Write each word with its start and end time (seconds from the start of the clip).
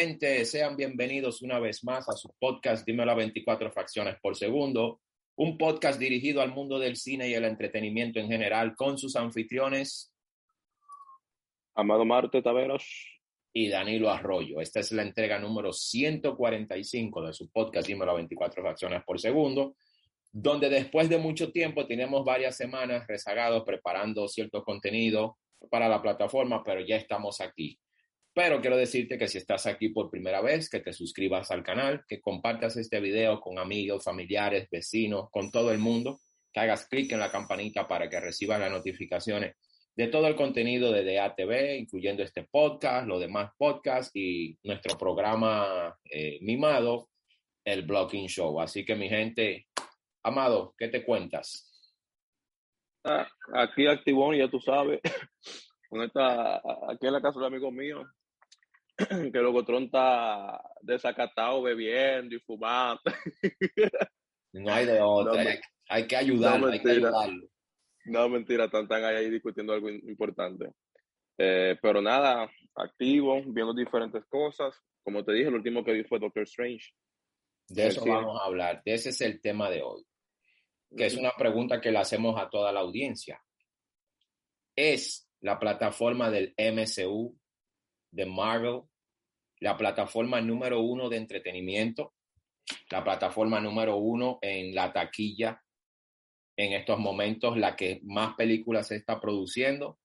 gente, 0.00 0.46
sean 0.46 0.78
bienvenidos 0.78 1.42
una 1.42 1.58
vez 1.58 1.84
más 1.84 2.08
a 2.08 2.12
su 2.12 2.34
podcast 2.38 2.86
Dímelo 2.86 3.12
a 3.12 3.16
24 3.16 3.70
fracciones 3.70 4.16
por 4.22 4.34
segundo, 4.34 5.02
un 5.36 5.58
podcast 5.58 6.00
dirigido 6.00 6.40
al 6.40 6.54
mundo 6.54 6.78
del 6.78 6.96
cine 6.96 7.28
y 7.28 7.34
el 7.34 7.44
entretenimiento 7.44 8.18
en 8.18 8.28
general 8.28 8.74
con 8.76 8.96
sus 8.96 9.14
anfitriones. 9.14 10.10
Amado 11.74 12.06
Marte 12.06 12.40
Taveros. 12.40 13.20
Y 13.52 13.68
Danilo 13.68 14.10
Arroyo. 14.10 14.62
Esta 14.62 14.80
es 14.80 14.90
la 14.92 15.02
entrega 15.02 15.38
número 15.38 15.70
145 15.70 17.26
de 17.26 17.34
su 17.34 17.50
podcast 17.50 17.86
Dímelo 17.86 18.12
a 18.12 18.14
24 18.14 18.62
fracciones 18.62 19.02
por 19.04 19.20
segundo, 19.20 19.76
donde 20.32 20.70
después 20.70 21.10
de 21.10 21.18
mucho 21.18 21.52
tiempo 21.52 21.86
tenemos 21.86 22.24
varias 22.24 22.56
semanas 22.56 23.06
rezagados 23.06 23.64
preparando 23.66 24.28
cierto 24.28 24.64
contenido 24.64 25.36
para 25.70 25.90
la 25.90 26.00
plataforma, 26.00 26.64
pero 26.64 26.80
ya 26.80 26.96
estamos 26.96 27.42
aquí. 27.42 27.78
Pero 28.32 28.60
quiero 28.60 28.76
decirte 28.76 29.18
que 29.18 29.28
si 29.28 29.38
estás 29.38 29.66
aquí 29.66 29.88
por 29.88 30.10
primera 30.10 30.40
vez, 30.40 30.70
que 30.70 30.80
te 30.80 30.92
suscribas 30.92 31.50
al 31.50 31.62
canal, 31.62 32.04
que 32.06 32.20
compartas 32.20 32.76
este 32.76 33.00
video 33.00 33.40
con 33.40 33.58
amigos, 33.58 34.04
familiares, 34.04 34.68
vecinos, 34.70 35.28
con 35.30 35.50
todo 35.50 35.72
el 35.72 35.78
mundo, 35.78 36.20
que 36.52 36.60
hagas 36.60 36.86
clic 36.86 37.10
en 37.12 37.20
la 37.20 37.30
campanita 37.30 37.88
para 37.88 38.08
que 38.08 38.20
recibas 38.20 38.60
las 38.60 38.70
notificaciones 38.70 39.56
de 39.96 40.06
todo 40.06 40.28
el 40.28 40.36
contenido 40.36 40.92
de 40.92 41.14
DATV, 41.14 41.78
incluyendo 41.78 42.22
este 42.22 42.44
podcast, 42.44 43.06
los 43.06 43.20
demás 43.20 43.50
podcasts 43.58 44.12
y 44.14 44.56
nuestro 44.62 44.96
programa 44.96 45.98
eh, 46.04 46.38
mimado, 46.40 47.10
el 47.64 47.82
Blocking 47.82 48.28
Show. 48.28 48.60
Así 48.60 48.84
que 48.84 48.94
mi 48.94 49.08
gente, 49.08 49.66
Amado, 50.22 50.74
¿qué 50.76 50.88
te 50.88 51.02
cuentas? 51.02 51.66
Ah, 53.04 53.26
aquí 53.54 53.86
activón, 53.86 54.36
ya 54.36 54.50
tú 54.50 54.60
sabes. 54.60 55.00
Con 55.88 56.02
esta, 56.02 56.56
aquí 56.88 57.06
en 57.06 57.12
la 57.14 57.22
casa 57.22 57.40
de 57.40 57.46
un 57.46 57.52
amigo 57.52 57.72
que 59.32 59.38
luego 59.38 59.64
Tron 59.64 59.84
está 59.84 60.60
desacatado 60.82 61.62
bebiendo 61.62 62.34
y 62.34 62.40
fumando. 62.40 63.02
No 64.52 64.72
hay 64.72 64.84
de 64.84 65.00
otra, 65.00 65.44
hay, 65.88 66.08
que 66.08 66.16
ayudarlo, 66.16 66.66
no, 66.66 66.72
hay 66.72 66.80
que 66.80 66.90
ayudarlo. 66.90 67.48
No, 68.06 68.28
mentira, 68.28 68.64
están, 68.64 69.04
ahí 69.04 69.30
discutiendo 69.30 69.72
algo 69.72 69.88
importante. 69.88 70.72
Eh, 71.38 71.78
pero 71.80 72.02
nada, 72.02 72.50
activo, 72.74 73.40
viendo 73.46 73.72
diferentes 73.72 74.24
cosas. 74.26 74.74
Como 75.04 75.24
te 75.24 75.34
dije, 75.34 75.46
el 75.46 75.54
último 75.54 75.84
que 75.84 75.92
vi 75.92 76.02
fue 76.02 76.18
Doctor 76.18 76.42
Strange. 76.42 76.90
De 77.68 77.86
eso 77.86 78.04
vamos 78.04 78.40
a 78.40 78.46
hablar, 78.46 78.82
de 78.84 78.94
ese 78.94 79.10
es 79.10 79.20
el 79.20 79.40
tema 79.40 79.70
de 79.70 79.82
hoy, 79.82 80.04
que 80.96 81.06
es 81.06 81.16
una 81.16 81.30
pregunta 81.38 81.80
que 81.80 81.92
le 81.92 81.98
hacemos 81.98 82.36
a 82.40 82.50
toda 82.50 82.72
la 82.72 82.80
audiencia. 82.80 83.40
¿Es 84.74 85.30
la 85.40 85.60
plataforma 85.60 86.28
del 86.28 86.52
MCU, 86.58 87.38
de 88.10 88.26
Marvel, 88.26 88.82
la 89.60 89.76
plataforma 89.76 90.40
número 90.40 90.80
uno 90.80 91.08
de 91.08 91.18
entretenimiento, 91.18 92.14
la 92.90 93.04
plataforma 93.04 93.60
número 93.60 93.96
uno 93.96 94.38
en 94.42 94.74
la 94.74 94.92
taquilla 94.92 95.62
en 96.56 96.72
estos 96.74 96.98
momentos, 96.98 97.56
la 97.56 97.74
que 97.74 98.00
más 98.04 98.34
películas 98.34 98.88
se 98.88 98.96
está 98.96 99.20
produciendo, 99.20 99.98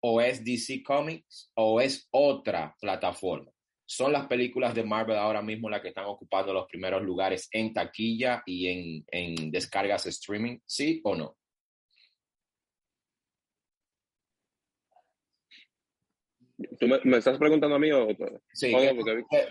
o 0.00 0.20
es 0.20 0.44
DC 0.44 0.82
Comics 0.82 1.50
o 1.54 1.80
es 1.80 2.08
otra 2.10 2.76
plataforma. 2.80 3.50
Son 3.84 4.12
las 4.12 4.26
películas 4.26 4.74
de 4.74 4.84
Marvel 4.84 5.16
ahora 5.16 5.42
mismo 5.42 5.70
las 5.70 5.80
que 5.80 5.88
están 5.88 6.04
ocupando 6.04 6.52
los 6.52 6.66
primeros 6.66 7.02
lugares 7.02 7.48
en 7.52 7.72
taquilla 7.72 8.42
y 8.44 8.68
en, 8.68 9.04
en 9.10 9.50
descargas 9.50 10.06
streaming, 10.06 10.58
¿sí 10.66 11.00
o 11.04 11.14
no? 11.14 11.37
¿Tú 16.78 16.88
me, 16.88 17.18
estás 17.18 17.38
preguntando 17.38 17.76
a 17.76 17.78
mí 17.78 17.92
o...? 17.92 18.08
Sí, 18.52 18.74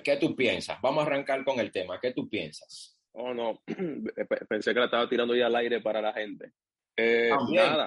¿qué, 0.04 0.18
tú 0.18 0.36
piensas? 0.36 0.80
Vamos 0.82 1.04
a 1.04 1.08
arrancar 1.08 1.44
con 1.46 1.60
el 1.60 1.72
tema. 1.72 2.00
¿Qué 2.02 2.12
tú 2.12 2.28
piensas? 2.28 3.00
Oh, 3.14 3.34
no. 3.34 3.64
Pensé 4.50 4.74
que 4.74 4.80
la 4.80 4.86
estaba 4.86 5.08
tirando 5.08 5.34
ya 5.34 5.48
al 5.48 5.56
aire 5.56 5.80
para 5.80 6.02
la 6.02 6.12
gente. 6.14 6.52
Eh, 6.98 7.32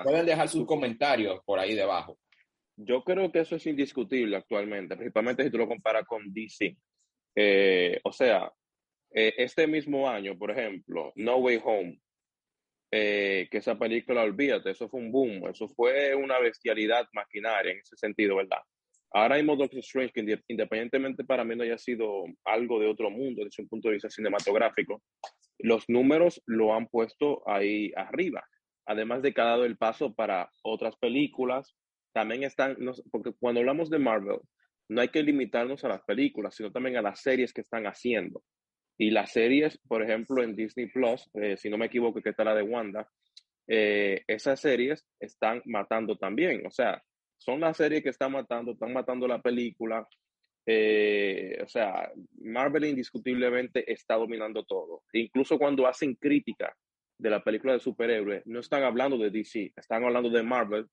pueden 0.04 0.24
dejar 0.24 0.48
sus 0.48 0.64
comentarios 0.64 1.40
por 1.44 1.58
ahí 1.58 1.74
debajo. 1.74 2.18
Yo 2.76 3.04
creo 3.04 3.30
que 3.30 3.40
eso 3.40 3.56
es 3.56 3.66
indiscutible 3.66 4.36
actualmente, 4.36 4.96
principalmente 4.96 5.44
si 5.44 5.50
tú 5.50 5.58
lo 5.58 5.68
comparas 5.68 6.06
con 6.06 6.32
DC. 6.32 6.76
Eh, 7.36 8.00
o 8.04 8.12
sea, 8.12 8.50
eh, 9.12 9.34
este 9.36 9.66
mismo 9.66 10.08
año, 10.08 10.38
por 10.38 10.50
ejemplo, 10.50 11.12
No 11.16 11.36
Way 11.36 11.60
Home, 11.62 12.00
que 12.90 13.48
esa 13.52 13.78
película, 13.78 14.22
olvídate, 14.22 14.70
eso 14.70 14.88
fue 14.88 15.00
un 15.00 15.12
boom, 15.12 15.48
eso 15.48 15.68
fue 15.68 16.14
una 16.14 16.38
bestialidad 16.38 17.06
maquinaria 17.12 17.72
en 17.72 17.78
ese 17.78 17.96
sentido, 17.96 18.36
¿verdad? 18.36 18.62
Ahora 19.12 19.36
mismo 19.36 19.56
Doctor 19.56 19.80
Strange, 19.80 20.12
que 20.12 20.38
independientemente 20.48 21.24
para 21.24 21.44
mí 21.44 21.56
no 21.56 21.64
haya 21.64 21.78
sido 21.78 22.24
algo 22.44 22.78
de 22.78 22.86
otro 22.86 23.10
mundo 23.10 23.44
desde 23.44 23.62
un 23.62 23.68
punto 23.68 23.88
de 23.88 23.94
vista 23.94 24.10
cinematográfico, 24.10 25.02
los 25.58 25.88
números 25.88 26.40
lo 26.46 26.74
han 26.74 26.86
puesto 26.86 27.42
ahí 27.48 27.92
arriba. 27.96 28.44
Además 28.86 29.22
de 29.22 29.32
que 29.32 29.40
ha 29.40 29.44
dado 29.44 29.64
el 29.64 29.76
paso 29.76 30.14
para 30.14 30.50
otras 30.62 30.96
películas, 30.96 31.74
también 32.12 32.44
están, 32.44 32.76
porque 33.10 33.32
cuando 33.38 33.60
hablamos 33.60 33.90
de 33.90 33.98
Marvel, 33.98 34.40
no 34.88 35.00
hay 35.00 35.08
que 35.08 35.22
limitarnos 35.22 35.84
a 35.84 35.88
las 35.88 36.02
películas, 36.02 36.54
sino 36.54 36.72
también 36.72 36.96
a 36.96 37.02
las 37.02 37.20
series 37.20 37.52
que 37.52 37.60
están 37.60 37.86
haciendo. 37.86 38.42
Y 38.98 39.10
las 39.10 39.32
series, 39.32 39.78
por 39.88 40.02
ejemplo, 40.02 40.42
en 40.42 40.56
Disney 40.56 40.86
Plus, 40.86 41.30
eh, 41.34 41.56
si 41.56 41.70
no 41.70 41.78
me 41.78 41.86
equivoco, 41.86 42.20
que 42.20 42.30
está 42.30 42.44
la 42.44 42.54
de 42.54 42.62
Wanda, 42.62 43.08
eh, 43.68 44.22
esas 44.26 44.60
series 44.60 45.06
están 45.20 45.62
matando 45.64 46.18
también. 46.18 46.66
O 46.66 46.70
sea, 46.70 47.02
son 47.40 47.60
las 47.60 47.76
series 47.76 48.02
que 48.02 48.10
están 48.10 48.32
matando, 48.32 48.72
están 48.72 48.92
matando 48.92 49.26
la 49.26 49.40
película. 49.40 50.06
Eh, 50.66 51.58
o 51.64 51.66
sea, 51.66 52.12
Marvel 52.42 52.84
indiscutiblemente 52.84 53.90
está 53.90 54.16
dominando 54.16 54.62
todo. 54.64 55.02
incluso 55.14 55.58
cuando 55.58 55.86
hacen 55.86 56.14
crítica 56.16 56.76
de 57.18 57.30
la 57.30 57.42
película 57.42 57.72
de 57.72 57.80
superhéroes, 57.80 58.46
no 58.46 58.60
están 58.60 58.82
hablando 58.82 59.16
de 59.16 59.30
DC, 59.30 59.72
están 59.74 60.04
hablando 60.04 60.28
de 60.28 60.42
Marvel, 60.42 60.86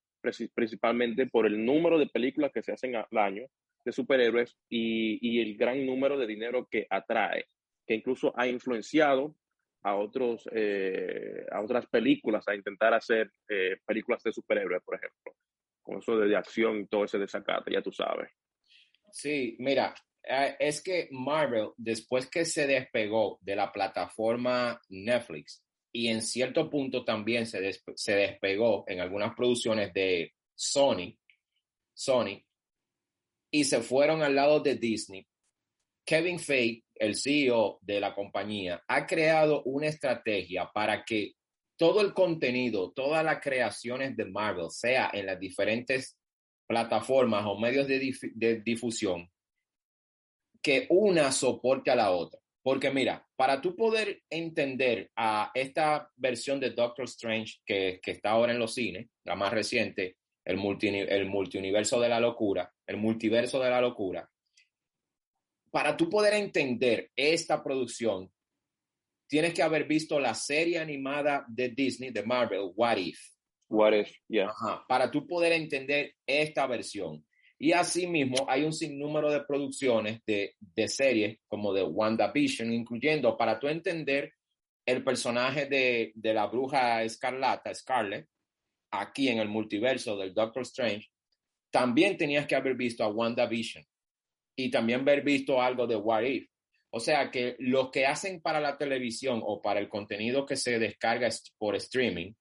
principalmente 0.54 1.28
por 1.28 1.46
el 1.46 1.64
número 1.64 2.00
de 2.00 2.08
películas 2.08 2.52
que 2.54 2.64
se 2.64 2.72
hacen 2.72 2.96
al 2.96 3.06
año 3.18 3.46
de 3.84 3.92
superhéroes 3.92 4.58
y, 4.70 5.40
el 5.42 5.58
gran 5.58 5.86
número 5.86 6.18
de 6.18 6.28
dinero 6.28 6.68
que 6.72 6.88
atrae, 6.90 7.46
que 7.86 7.96
incluso 7.96 8.34
ha 8.38 8.48
influenciado 8.48 9.36
a, 9.84 9.96
otros, 9.96 10.48
eh, 10.54 11.46
a 11.52 11.62
otras 11.62 11.86
películas 11.88 12.48
a 12.48 12.56
intentar 12.56 12.94
hacer 12.94 13.32
eh, 13.50 13.78
películas 13.86 14.24
de 14.24 14.32
superhéroes, 14.34 14.82
por 14.84 14.96
ejemplo 14.96 15.34
con 15.88 16.00
eso 16.00 16.18
de, 16.18 16.36
acción 16.36 16.82
y 16.82 16.86
todo 16.86 17.06
ese 17.06 17.18
desacate, 17.18 17.72
ya 17.72 17.82
tú 17.82 17.92
sabes. 17.94 18.30
Sí, 19.10 19.56
mira, 19.60 19.96
eh, 20.22 20.56
es 20.60 20.82
que 20.82 21.08
Marvel, 21.12 21.70
después 21.78 22.30
que 22.30 22.44
se 22.44 22.68
despegó 22.68 23.40
de 23.42 23.56
la 23.56 23.72
plataforma 23.72 24.82
Netflix 24.90 25.64
y 25.94 26.10
en 26.10 26.22
cierto 26.22 26.70
punto 26.70 27.06
también 27.06 27.46
se, 27.46 27.72
se 27.96 28.16
despegó 28.16 28.84
en 28.88 29.00
algunas 29.00 29.34
producciones 29.34 29.94
de 29.94 30.34
Sony, 30.54 31.18
Sony, 31.94 32.44
y 33.50 33.64
se 33.64 33.82
fueron 33.82 34.22
al 34.22 34.36
lado 34.36 34.60
de 34.60 34.76
Disney, 34.76 35.26
Kevin 36.06 36.40
Feige, 36.40 36.84
el 36.96 37.16
CEO 37.16 37.80
de 37.82 38.02
la 38.02 38.14
compañía, 38.14 38.84
ha 38.88 39.06
creado 39.06 39.64
una 39.64 39.88
estrategia 39.88 40.70
para 40.74 41.06
que 41.06 41.34
todo 41.78 42.02
el 42.02 42.14
contenido, 42.14 42.92
todas 42.92 43.24
las 43.24 43.40
creaciones 43.40 44.18
de 44.18 44.26
Marvel, 44.26 44.70
sea 44.70 45.10
en 45.14 45.28
las 45.28 45.40
diferentes 45.40 46.18
plataformas 46.68 47.46
o 47.46 47.58
medios 47.58 47.88
de, 47.88 48.62
difusión, 48.64 49.30
que 50.62 50.88
una 50.90 51.32
soporte 51.32 51.92
a 51.92 51.96
la 51.96 52.12
otra. 52.12 52.40
Porque 52.62 52.92
mira, 52.92 53.26
para 53.38 53.62
tú 53.62 53.76
poder 53.76 54.24
entender 54.30 55.10
a 55.16 55.52
esta 55.54 56.12
versión 56.18 56.60
de 56.60 56.72
Doctor 56.72 57.06
Strange 57.06 57.60
que, 57.66 58.02
está 58.04 58.32
ahora 58.32 58.52
en 58.52 58.60
los 58.60 58.74
cines, 58.74 59.08
la 59.24 59.36
más 59.36 59.54
reciente, 59.54 60.18
el, 60.44 60.58
multi, 60.58 60.90
el 60.90 61.26
multiuniverso 61.28 62.02
de 62.02 62.10
la 62.10 62.20
locura, 62.20 62.74
el 62.86 62.98
multiverso 62.98 63.62
de 63.62 63.70
la 63.70 63.80
locura, 63.80 64.30
para 65.72 65.96
tú 65.96 66.10
poder 66.10 66.34
entender 66.34 67.12
esta 67.16 67.64
producción, 67.64 68.30
tienes 69.28 69.54
que 69.54 69.64
haber 69.64 69.86
visto 69.86 70.20
la 70.20 70.34
serie 70.34 70.80
animada 70.80 71.46
de 71.48 71.70
Disney, 71.70 72.12
de 72.12 72.24
Marvel, 72.24 72.72
What 72.76 72.98
If. 72.98 73.20
What 73.70 73.94
If, 73.94 74.12
yeah. 74.30 74.52
para 74.88 75.12
tú 75.12 75.28
poder 75.28 75.52
entender 75.54 76.14
esta 76.26 76.66
versión. 76.68 77.26
Y 77.60 77.72
asimismo, 77.74 78.46
hay 78.48 78.64
un 78.64 78.72
sinnúmero 78.72 79.32
de 79.32 79.42
producciones 79.42 80.22
de, 80.26 80.56
de 80.60 80.88
series 80.88 81.40
como 81.48 81.74
de 81.74 81.84
WandaVision, 81.84 82.72
incluyendo 82.72 83.36
para 83.36 83.60
tú 83.60 83.68
entender 83.68 84.32
el 84.86 85.04
personaje 85.04 85.66
de, 85.66 86.12
de 86.16 86.34
la 86.34 86.46
bruja 86.46 87.04
escarlata, 87.04 87.74
Scarlet, 87.74 88.28
aquí 88.92 89.28
en 89.28 89.40
el 89.40 89.50
multiverso 89.50 90.16
del 90.16 90.34
Doctor 90.34 90.62
Strange, 90.64 91.08
también 91.72 92.18
tenías 92.18 92.46
que 92.48 92.56
haber 92.56 92.76
visto 92.76 93.04
a 93.04 93.10
WandaVision 93.10 93.84
y 94.56 94.72
también 94.72 95.02
haber 95.02 95.24
visto 95.24 95.62
algo 95.62 95.86
de 95.86 95.96
What 95.96 96.24
If. 96.24 96.50
O 96.90 97.00
sea 97.00 97.30
que 97.32 97.56
lo 97.60 97.92
que 97.92 98.06
hacen 98.06 98.42
para 98.42 98.60
la 98.60 98.78
televisión 98.78 99.42
o 99.44 99.62
para 99.62 99.80
el 99.80 99.90
contenido 99.90 100.46
que 100.46 100.56
se 100.56 100.80
descarga 100.80 101.30
por 101.58 101.76
streaming 101.76 102.34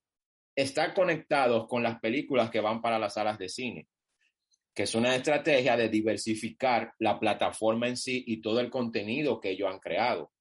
está 0.54 0.94
conectado 0.94 1.66
con 1.66 1.82
las 1.82 2.00
películas 2.00 2.50
que 2.50 2.60
van 2.60 2.80
para 2.80 2.98
las 2.98 3.14
salas 3.14 3.38
de 3.38 3.48
cine. 3.48 3.88
que 4.74 4.82
es 4.82 4.94
una 4.94 5.16
estrategia 5.16 5.74
de 5.74 5.88
diversificar 5.88 6.92
la 6.98 7.18
plataforma 7.18 7.88
en 7.88 7.96
sí 7.96 8.22
y 8.26 8.42
todo 8.42 8.60
el 8.60 8.68
contenido 8.68 9.40
que 9.40 9.52
ellos 9.52 9.70
han 9.72 9.78
creado. 9.78 10.32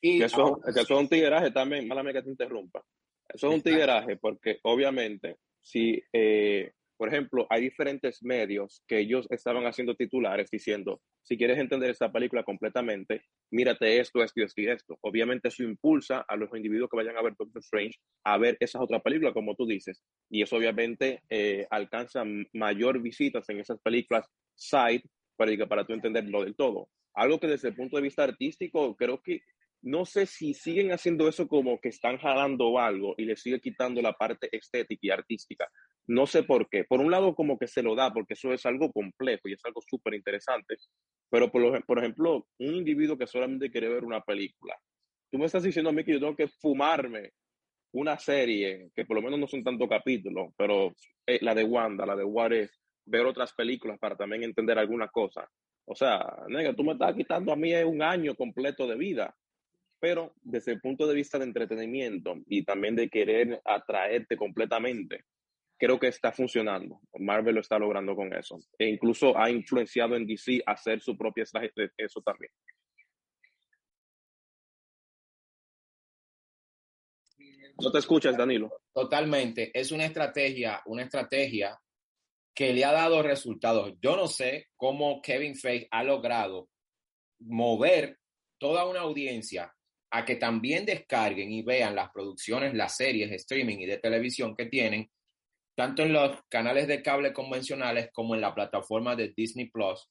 Y 0.00 0.20
que 0.20 0.24
eso, 0.24 0.58
que 0.64 0.80
eso 0.80 0.94
es 0.94 1.00
un 1.00 1.08
tigueraje 1.08 1.50
también, 1.50 1.86
mala 1.86 2.10
que 2.10 2.22
te 2.22 2.30
interrumpa. 2.30 2.82
Eso 3.28 3.48
es 3.48 3.54
un 3.54 3.60
tigueraje 3.60 4.16
porque 4.16 4.58
obviamente 4.62 5.36
si 5.60 6.02
eh, 6.12 6.72
por 6.96 7.08
ejemplo, 7.08 7.46
hay 7.50 7.62
diferentes 7.62 8.22
medios 8.22 8.82
que 8.86 8.98
ellos 8.98 9.26
estaban 9.30 9.66
haciendo 9.66 9.94
titulares 9.96 10.50
diciendo, 10.50 11.00
si 11.22 11.36
quieres 11.36 11.58
entender 11.58 11.90
esta 11.90 12.12
película 12.12 12.44
completamente, 12.44 13.22
mírate 13.50 13.98
esto, 13.98 14.22
esto 14.22 14.40
y 14.40 14.44
esto 14.44 14.60
y 14.60 14.68
esto. 14.68 14.98
Obviamente 15.00 15.48
eso 15.48 15.62
impulsa 15.62 16.24
a 16.28 16.36
los 16.36 16.54
individuos 16.54 16.88
que 16.90 16.96
vayan 16.96 17.16
a 17.16 17.22
ver 17.22 17.34
Doctor 17.38 17.60
Strange 17.62 17.98
a 18.24 18.38
ver 18.38 18.56
esas 18.60 18.82
otras 18.82 19.02
películas, 19.02 19.32
como 19.32 19.54
tú 19.54 19.66
dices. 19.66 20.02
Y 20.30 20.42
eso 20.42 20.56
obviamente 20.56 21.22
eh, 21.30 21.66
alcanza 21.70 22.24
mayor 22.52 23.00
visitas 23.00 23.48
en 23.48 23.60
esas 23.60 23.80
películas 23.80 24.26
side 24.54 25.02
para, 25.36 25.66
para 25.66 25.86
tú 25.86 25.94
entenderlo 25.94 26.44
del 26.44 26.54
todo. 26.54 26.88
Algo 27.14 27.40
que 27.40 27.46
desde 27.46 27.68
el 27.68 27.74
punto 27.76 27.96
de 27.96 28.02
vista 28.02 28.24
artístico 28.24 28.96
creo 28.96 29.20
que 29.22 29.40
no 29.84 30.06
sé 30.06 30.24
si 30.24 30.54
siguen 30.54 30.92
haciendo 30.92 31.28
eso 31.28 31.46
como 31.46 31.78
que 31.78 31.90
están 31.90 32.16
jalando 32.16 32.78
algo 32.78 33.14
y 33.18 33.26
le 33.26 33.36
sigue 33.36 33.60
quitando 33.60 34.00
la 34.00 34.14
parte 34.14 34.48
estética 34.50 35.00
y 35.02 35.10
artística. 35.10 35.70
No 36.06 36.26
sé 36.26 36.42
por 36.42 36.68
qué. 36.70 36.84
Por 36.84 37.00
un 37.00 37.10
lado, 37.10 37.34
como 37.34 37.58
que 37.58 37.68
se 37.68 37.82
lo 37.82 37.94
da, 37.94 38.10
porque 38.12 38.32
eso 38.32 38.52
es 38.52 38.64
algo 38.64 38.90
complejo 38.92 39.46
y 39.48 39.52
es 39.52 39.60
algo 39.64 39.82
súper 39.86 40.14
interesante. 40.14 40.76
Pero, 41.30 41.52
por, 41.52 41.84
por 41.84 41.98
ejemplo, 41.98 42.46
un 42.58 42.74
individuo 42.74 43.18
que 43.18 43.26
solamente 43.26 43.70
quiere 43.70 43.88
ver 43.88 44.04
una 44.04 44.22
película. 44.22 44.74
Tú 45.30 45.38
me 45.38 45.44
estás 45.44 45.62
diciendo 45.62 45.90
a 45.90 45.92
mí 45.92 46.02
que 46.02 46.12
yo 46.12 46.20
tengo 46.20 46.36
que 46.36 46.48
fumarme 46.48 47.32
una 47.92 48.18
serie, 48.18 48.90
que 48.94 49.04
por 49.04 49.16
lo 49.16 49.22
menos 49.22 49.38
no 49.38 49.46
son 49.46 49.62
tantos 49.62 49.88
capítulos, 49.88 50.52
pero 50.56 50.94
eh, 51.26 51.38
la 51.42 51.54
de 51.54 51.64
Wanda, 51.64 52.06
la 52.06 52.16
de 52.16 52.24
What 52.24 52.52
ver 53.06 53.26
otras 53.26 53.52
películas 53.52 53.98
para 53.98 54.16
también 54.16 54.44
entender 54.44 54.78
alguna 54.78 55.08
cosa. 55.08 55.46
O 55.86 55.94
sea, 55.94 56.24
nega, 56.48 56.74
tú 56.74 56.82
me 56.84 56.92
estás 56.92 57.14
quitando 57.14 57.52
a 57.52 57.56
mí 57.56 57.74
un 57.74 58.00
año 58.00 58.34
completo 58.34 58.86
de 58.86 58.96
vida 58.96 59.34
pero 60.04 60.34
desde 60.42 60.72
el 60.72 60.82
punto 60.82 61.06
de 61.06 61.14
vista 61.14 61.38
de 61.38 61.46
entretenimiento 61.46 62.34
y 62.46 62.62
también 62.62 62.94
de 62.94 63.08
querer 63.08 63.62
atraerte 63.64 64.36
completamente, 64.36 65.24
creo 65.78 65.98
que 65.98 66.08
está 66.08 66.30
funcionando. 66.30 67.00
Marvel 67.18 67.54
lo 67.54 67.62
está 67.62 67.78
logrando 67.78 68.14
con 68.14 68.30
eso. 68.34 68.58
E 68.78 68.86
incluso 68.86 69.34
ha 69.34 69.50
influenciado 69.50 70.14
en 70.14 70.26
DC 70.26 70.62
a 70.66 70.72
hacer 70.72 71.00
su 71.00 71.16
propia 71.16 71.44
estrategia, 71.44 71.90
eso 71.96 72.20
también. 72.20 72.52
No 77.80 77.90
te 77.90 77.98
escuchas, 77.98 78.36
Danilo. 78.36 78.82
Totalmente. 78.92 79.70
Es 79.72 79.90
una 79.90 80.04
estrategia, 80.04 80.82
una 80.84 81.04
estrategia 81.04 81.80
que 82.54 82.74
le 82.74 82.84
ha 82.84 82.92
dado 82.92 83.22
resultados. 83.22 83.94
Yo 84.02 84.16
no 84.16 84.26
sé 84.26 84.68
cómo 84.76 85.22
Kevin 85.22 85.56
Feige 85.56 85.88
ha 85.90 86.04
logrado 86.04 86.68
mover 87.38 88.18
toda 88.58 88.84
una 88.84 89.00
audiencia 89.00 89.73
a 90.14 90.24
que 90.24 90.36
también 90.36 90.86
descarguen 90.86 91.50
y 91.50 91.62
vean 91.62 91.96
las 91.96 92.10
producciones, 92.12 92.72
las 92.72 92.96
series 92.96 93.30
de 93.30 93.36
streaming 93.36 93.78
y 93.78 93.86
de 93.86 93.98
televisión 93.98 94.54
que 94.54 94.66
tienen, 94.66 95.10
tanto 95.76 96.04
en 96.04 96.12
los 96.12 96.38
canales 96.48 96.86
de 96.86 97.02
cable 97.02 97.32
convencionales 97.32 98.10
como 98.12 98.36
en 98.36 98.40
la 98.40 98.54
plataforma 98.54 99.16
de 99.16 99.34
Disney 99.36 99.70
Plus, 99.70 100.08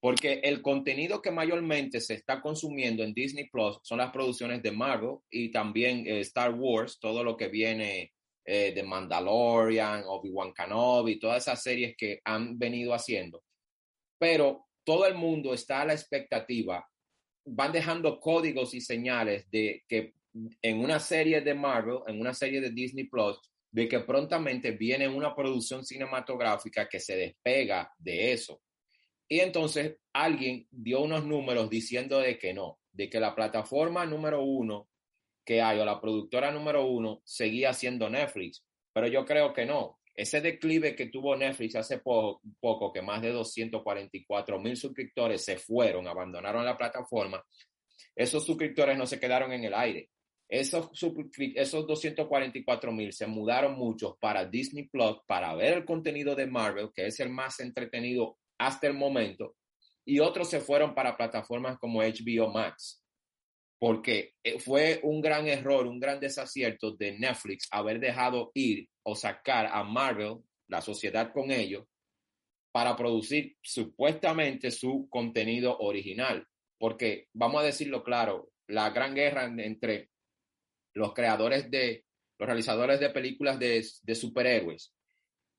porque 0.00 0.40
el 0.44 0.62
contenido 0.62 1.20
que 1.20 1.30
mayormente 1.30 2.00
se 2.00 2.14
está 2.14 2.40
consumiendo 2.40 3.02
en 3.02 3.12
Disney 3.12 3.50
Plus 3.50 3.78
son 3.82 3.98
las 3.98 4.12
producciones 4.12 4.62
de 4.62 4.72
Marvel 4.72 5.18
y 5.30 5.50
también 5.50 6.06
eh, 6.06 6.20
Star 6.20 6.54
Wars, 6.54 6.98
todo 6.98 7.22
lo 7.22 7.36
que 7.36 7.48
viene 7.48 8.14
eh, 8.46 8.72
de 8.74 8.82
Mandalorian, 8.82 10.04
Obi-Wan 10.06 10.54
Kenobi, 10.54 11.18
todas 11.18 11.42
esas 11.42 11.62
series 11.62 11.94
que 11.98 12.20
han 12.24 12.58
venido 12.58 12.94
haciendo. 12.94 13.42
Pero 14.18 14.68
todo 14.84 15.04
el 15.04 15.16
mundo 15.16 15.52
está 15.52 15.82
a 15.82 15.84
la 15.84 15.92
expectativa 15.92 16.86
van 17.44 17.72
dejando 17.72 18.20
códigos 18.20 18.74
y 18.74 18.80
señales 18.80 19.50
de 19.50 19.84
que 19.88 20.14
en 20.62 20.80
una 20.80 20.98
serie 20.98 21.40
de 21.40 21.54
Marvel, 21.54 21.98
en 22.06 22.20
una 22.20 22.34
serie 22.34 22.60
de 22.60 22.70
Disney 22.70 23.04
Plus, 23.04 23.38
de 23.70 23.88
que 23.88 24.00
prontamente 24.00 24.72
viene 24.72 25.08
una 25.08 25.34
producción 25.34 25.84
cinematográfica 25.84 26.88
que 26.88 27.00
se 27.00 27.16
despega 27.16 27.92
de 27.98 28.32
eso. 28.32 28.62
Y 29.28 29.40
entonces 29.40 29.96
alguien 30.12 30.66
dio 30.70 31.00
unos 31.00 31.24
números 31.24 31.70
diciendo 31.70 32.18
de 32.20 32.38
que 32.38 32.54
no, 32.54 32.78
de 32.92 33.08
que 33.08 33.20
la 33.20 33.34
plataforma 33.34 34.06
número 34.06 34.42
uno 34.42 34.88
que 35.44 35.60
hay 35.60 35.78
o 35.78 35.84
la 35.84 36.00
productora 36.00 36.50
número 36.50 36.86
uno 36.86 37.20
seguía 37.24 37.72
siendo 37.72 38.08
Netflix, 38.08 38.64
pero 38.92 39.06
yo 39.08 39.24
creo 39.24 39.52
que 39.52 39.66
no, 39.66 39.98
ese 40.14 40.40
declive 40.40 40.94
que 40.94 41.06
tuvo 41.06 41.36
Netflix 41.36 41.76
hace 41.76 41.98
poco, 41.98 42.92
que 42.92 43.02
más 43.02 43.20
de 43.20 43.32
244 43.32 44.60
mil 44.60 44.76
suscriptores 44.76 45.44
se 45.44 45.56
fueron, 45.56 46.06
abandonaron 46.06 46.64
la 46.64 46.76
plataforma, 46.76 47.44
esos 48.14 48.44
suscriptores 48.44 48.96
no 48.96 49.06
se 49.06 49.18
quedaron 49.18 49.52
en 49.52 49.64
el 49.64 49.74
aire. 49.74 50.10
Esos, 50.48 50.90
esos 51.56 51.86
244 51.86 52.92
mil 52.92 53.12
se 53.12 53.26
mudaron 53.26 53.76
muchos 53.76 54.16
para 54.18 54.44
Disney 54.44 54.88
Plus 54.88 55.16
para 55.26 55.54
ver 55.54 55.78
el 55.78 55.84
contenido 55.84 56.34
de 56.34 56.46
Marvel, 56.46 56.90
que 56.94 57.06
es 57.06 57.18
el 57.18 57.30
más 57.30 57.58
entretenido 57.60 58.38
hasta 58.58 58.86
el 58.86 58.94
momento, 58.94 59.56
y 60.04 60.20
otros 60.20 60.48
se 60.50 60.60
fueron 60.60 60.94
para 60.94 61.16
plataformas 61.16 61.78
como 61.78 62.02
HBO 62.02 62.50
Max 62.52 63.03
porque 63.84 64.32
eh, 64.42 64.58
fue 64.58 64.98
un 65.02 65.20
gran 65.20 65.46
error, 65.46 65.86
un 65.86 66.00
gran 66.00 66.18
desacierto 66.18 66.92
de 66.92 67.18
Netflix 67.18 67.68
haber 67.70 68.00
dejado 68.00 68.50
ir 68.54 68.88
o 69.02 69.14
sacar 69.14 69.66
a 69.66 69.84
Marvel, 69.84 70.38
la 70.68 70.80
sociedad 70.80 71.30
con 71.34 71.50
ellos, 71.50 71.84
para 72.72 72.96
producir 72.96 73.58
supuestamente 73.60 74.70
su 74.70 75.06
contenido 75.10 75.76
original. 75.80 76.48
Porque, 76.78 77.28
vamos 77.34 77.60
a 77.60 77.66
decirlo 77.66 78.02
claro, 78.02 78.50
la 78.68 78.88
gran 78.88 79.14
guerra 79.14 79.44
entre 79.44 80.08
los 80.94 81.12
creadores 81.12 81.70
de, 81.70 82.06
los 82.38 82.46
realizadores 82.46 82.98
de 83.00 83.10
películas 83.10 83.58
de, 83.58 83.82
superhéroes 84.14 84.94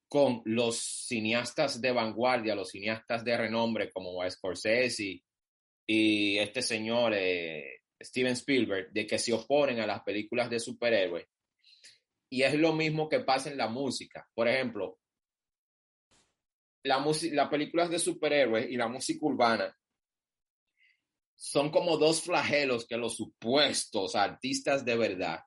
con 0.10 0.42
los 0.46 0.80
cineastas 0.80 1.80
de 1.80 1.92
vanguardia, 1.92 2.56
los 2.56 2.72
cineastas 2.72 3.24
de 3.24 3.38
renombre 3.38 3.92
como 3.92 4.28
Scorsese 4.28 5.22
y, 5.86 6.40
este 6.40 6.64
señor 6.64 7.14
eh, 7.14 7.82
Steven 8.02 8.34
Spielberg, 8.34 8.92
de 8.92 9.08
que 9.08 9.18
se 9.18 9.34
oponen 9.34 9.80
a 9.80 9.88
las 9.88 10.04
películas 10.04 10.50
de 10.50 10.60
superhéroes. 10.60 11.28
Y 12.30 12.44
es 12.44 12.54
lo 12.56 12.74
mismo 12.74 13.08
que 13.08 13.22
pasa 13.22 13.50
en 13.50 13.58
la 13.58 13.68
música. 13.68 14.28
Por 14.34 14.48
ejemplo, 14.48 15.00
la 16.84 17.04
las 17.32 17.50
películas 17.50 17.90
de 17.90 18.00
superhéroes 18.00 18.70
y 18.70 18.78
la 18.78 18.88
música 18.88 19.26
urbana 19.26 19.76
son 21.36 21.70
como 21.70 21.98
dos 21.98 22.22
flagelos 22.22 22.88
que 22.88 22.98
los 22.98 23.16
supuestos 23.16 24.16
artistas 24.16 24.86
de 24.86 24.96
verdad, 24.96 25.40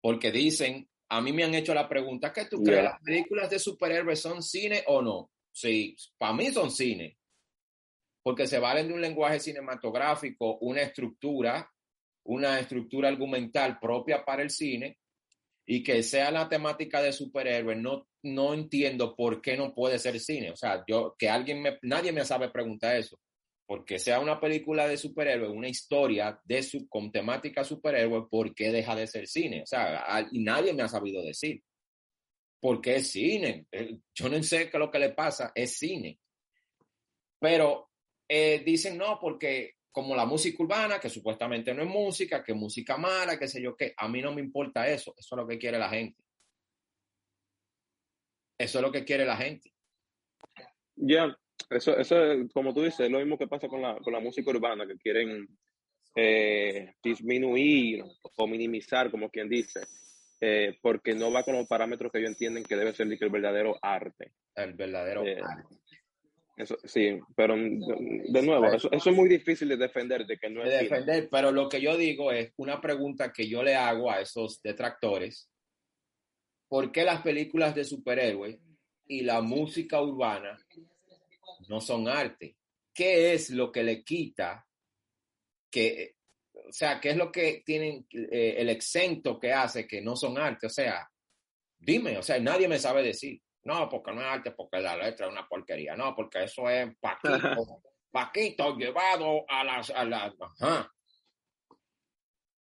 porque 0.00 0.30
dicen, 0.30 0.88
a 1.08 1.20
mí 1.20 1.32
me 1.32 1.44
han 1.44 1.54
hecho 1.54 1.74
la 1.74 1.88
pregunta, 1.88 2.32
¿qué 2.32 2.46
tú 2.46 2.62
crees? 2.62 2.84
¿Las 2.84 3.00
películas 3.00 3.50
de 3.50 3.58
superhéroes 3.58 4.20
son 4.20 4.42
cine 4.42 4.84
o 4.86 5.02
no? 5.02 5.30
Sí, 5.50 5.96
para 6.18 6.32
mí 6.32 6.50
son 6.50 6.70
cine, 6.70 7.18
porque 8.22 8.46
se 8.46 8.58
valen 8.58 8.88
de 8.88 8.94
un 8.94 9.00
lenguaje 9.00 9.40
cinematográfico, 9.40 10.58
una 10.58 10.82
estructura 10.82 11.70
una 12.24 12.58
estructura 12.58 13.08
argumental 13.08 13.78
propia 13.78 14.24
para 14.24 14.42
el 14.42 14.50
cine 14.50 14.98
y 15.66 15.82
que 15.82 16.02
sea 16.02 16.30
la 16.30 16.48
temática 16.48 17.00
de 17.00 17.12
superhéroes, 17.12 17.78
no, 17.78 18.06
no 18.22 18.54
entiendo 18.54 19.14
por 19.16 19.40
qué 19.40 19.56
no 19.56 19.74
puede 19.74 19.98
ser 19.98 20.20
cine. 20.20 20.50
O 20.50 20.56
sea, 20.56 20.84
yo, 20.86 21.14
que 21.18 21.28
alguien 21.28 21.62
me, 21.62 21.78
nadie 21.82 22.12
me 22.12 22.24
sabe 22.24 22.50
preguntar 22.50 22.96
eso. 22.96 23.18
Porque 23.66 23.98
sea 23.98 24.20
una 24.20 24.38
película 24.38 24.86
de 24.86 24.98
superhéroes, 24.98 25.50
una 25.50 25.68
historia 25.68 26.38
de 26.44 26.62
su, 26.62 26.86
con 26.86 27.10
temática 27.10 27.64
superhéroe, 27.64 28.28
¿por 28.28 28.54
qué 28.54 28.70
deja 28.70 28.94
de 28.94 29.06
ser 29.06 29.26
cine? 29.26 29.62
O 29.62 29.66
sea, 29.66 30.26
y 30.30 30.40
nadie 30.40 30.74
me 30.74 30.82
ha 30.82 30.88
sabido 30.88 31.22
decir. 31.22 31.62
¿Por 32.60 32.80
qué 32.80 32.96
es 32.96 33.10
cine? 33.10 33.66
Eh, 33.72 33.98
yo 34.14 34.28
no 34.28 34.42
sé 34.42 34.70
qué 34.70 34.76
es 34.76 34.80
lo 34.80 34.90
que 34.90 34.98
le 34.98 35.10
pasa, 35.10 35.52
es 35.54 35.78
cine. 35.78 36.18
Pero 37.38 37.90
eh, 38.28 38.62
dicen 38.64 38.98
no, 38.98 39.18
porque 39.18 39.76
como 39.94 40.16
la 40.16 40.26
música 40.26 40.60
urbana, 40.60 40.98
que 40.98 41.08
supuestamente 41.08 41.72
no 41.72 41.80
es 41.80 41.88
música, 41.88 42.42
que 42.42 42.52
música 42.52 42.96
mala, 42.96 43.38
qué 43.38 43.46
sé 43.46 43.62
yo 43.62 43.76
qué. 43.76 43.94
A 43.96 44.08
mí 44.08 44.20
no 44.20 44.34
me 44.34 44.40
importa 44.40 44.88
eso. 44.88 45.14
Eso 45.16 45.36
es 45.36 45.40
lo 45.40 45.46
que 45.46 45.56
quiere 45.56 45.78
la 45.78 45.88
gente. 45.88 46.20
Eso 48.58 48.78
es 48.78 48.82
lo 48.82 48.90
que 48.90 49.04
quiere 49.04 49.24
la 49.24 49.36
gente. 49.36 49.72
Ya, 50.96 51.38
eso, 51.70 51.96
eso, 51.96 52.16
como 52.52 52.74
tú 52.74 52.82
dices, 52.82 53.06
es 53.06 53.10
lo 53.10 53.20
mismo 53.20 53.38
que 53.38 53.46
pasa 53.46 53.68
con 53.68 53.82
la, 53.82 53.96
con 54.00 54.12
la 54.12 54.18
música 54.18 54.50
urbana, 54.50 54.84
que 54.84 54.98
quieren 54.98 55.46
eh, 56.16 56.94
disminuir 57.00 58.02
o 58.36 58.46
minimizar, 58.48 59.12
como 59.12 59.30
quien 59.30 59.48
dice, 59.48 59.86
eh, 60.40 60.76
porque 60.82 61.14
no 61.14 61.30
va 61.30 61.44
con 61.44 61.54
los 61.54 61.68
parámetros 61.68 62.10
que 62.10 62.18
ellos 62.18 62.30
entienden 62.30 62.64
que 62.64 62.74
debe 62.74 62.94
ser 62.94 63.06
el 63.06 63.30
verdadero 63.30 63.78
arte. 63.80 64.32
El 64.56 64.72
verdadero 64.72 65.24
eh, 65.24 65.40
arte. 65.40 65.76
Eso, 66.56 66.76
sí, 66.84 67.18
pero 67.34 67.56
de 67.56 68.42
nuevo, 68.42 68.66
eso, 68.66 68.88
es 68.92 69.06
muy 69.06 69.28
difícil 69.28 69.68
de 69.68 69.76
defender, 69.76 70.24
de 70.24 70.38
que 70.38 70.48
no 70.48 70.62
es 70.62 70.70
defender, 70.70 71.28
pero 71.28 71.50
lo 71.50 71.68
que 71.68 71.80
yo 71.80 71.96
digo 71.96 72.30
es 72.30 72.52
una 72.56 72.80
pregunta 72.80 73.32
que 73.32 73.48
yo 73.48 73.62
le 73.62 73.74
hago 73.74 74.10
a 74.10 74.20
esos 74.20 74.62
detractores. 74.62 75.50
¿Por 76.68 76.92
qué 76.92 77.02
las 77.02 77.22
películas 77.22 77.74
de 77.74 77.84
superhéroes 77.84 78.58
y 79.06 79.22
la 79.22 79.40
música 79.40 80.00
urbana 80.00 80.56
no 81.68 81.80
son 81.80 82.08
arte. 82.08 82.56
¿Qué 82.92 83.32
es 83.32 83.50
lo 83.50 83.72
que 83.72 83.82
le 83.82 84.04
quita 84.04 84.66
que, 85.70 86.16
o 86.52 86.72
sea, 86.72 87.00
qué 87.00 87.10
es 87.10 87.16
lo 87.16 87.32
que 87.32 87.62
tienen 87.64 88.06
eh, 88.10 88.54
el 88.58 88.68
exento 88.70 89.38
que 89.38 89.52
hace 89.52 89.86
que 89.86 90.00
no 90.00 90.16
son 90.16 90.38
arte? 90.38 90.66
O 90.66 90.70
sea, 90.70 91.08
dime, 91.78 92.16
o 92.16 92.22
sea, 92.22 92.38
nadie 92.38 92.68
me 92.68 92.78
sabe 92.78 93.02
decir. 93.02 93.40
No, 93.64 93.88
porque 93.88 94.12
no 94.12 94.20
es 94.20 94.26
arte, 94.26 94.50
porque 94.50 94.80
la 94.80 94.96
letra 94.96 95.26
es 95.26 95.32
una 95.32 95.48
porquería. 95.48 95.96
No, 95.96 96.14
porque 96.14 96.44
eso 96.44 96.68
es 96.68 96.94
Paquito, 96.98 97.82
Paquito 98.10 98.76
llevado 98.76 99.44
a 99.48 99.64
las, 99.64 99.90
a 99.90 100.04
las, 100.04 100.34
ajá. 100.40 100.90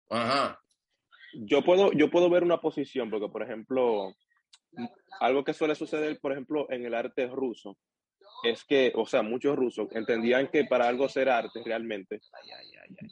Ajá. 0.09 0.61
Yo 1.35 1.63
puedo, 1.63 1.93
yo 1.93 2.09
puedo 2.09 2.31
ver 2.31 2.45
una 2.45 2.61
posición, 2.61 3.11
porque 3.11 3.29
por 3.29 3.43
ejemplo, 3.43 4.15
algo 5.21 5.45
que 5.45 5.53
suele 5.53 5.75
suceder, 5.75 6.19
por 6.21 6.33
ejemplo, 6.33 6.71
en 6.71 6.85
el 6.85 6.95
arte 6.95 7.27
ruso, 7.27 7.77
es 8.45 8.65
que, 8.65 8.93
o 8.95 9.07
sea, 9.07 9.23
muchos 9.23 9.57
rusos 9.57 9.89
entendían 9.93 10.49
que 10.49 10.65
para 10.65 10.87
algo 10.87 11.09
ser 11.09 11.29
arte 11.29 11.63
realmente. 11.65 12.21
Ay, 12.33 12.51
ay, 12.51 12.73
ay, 12.83 13.09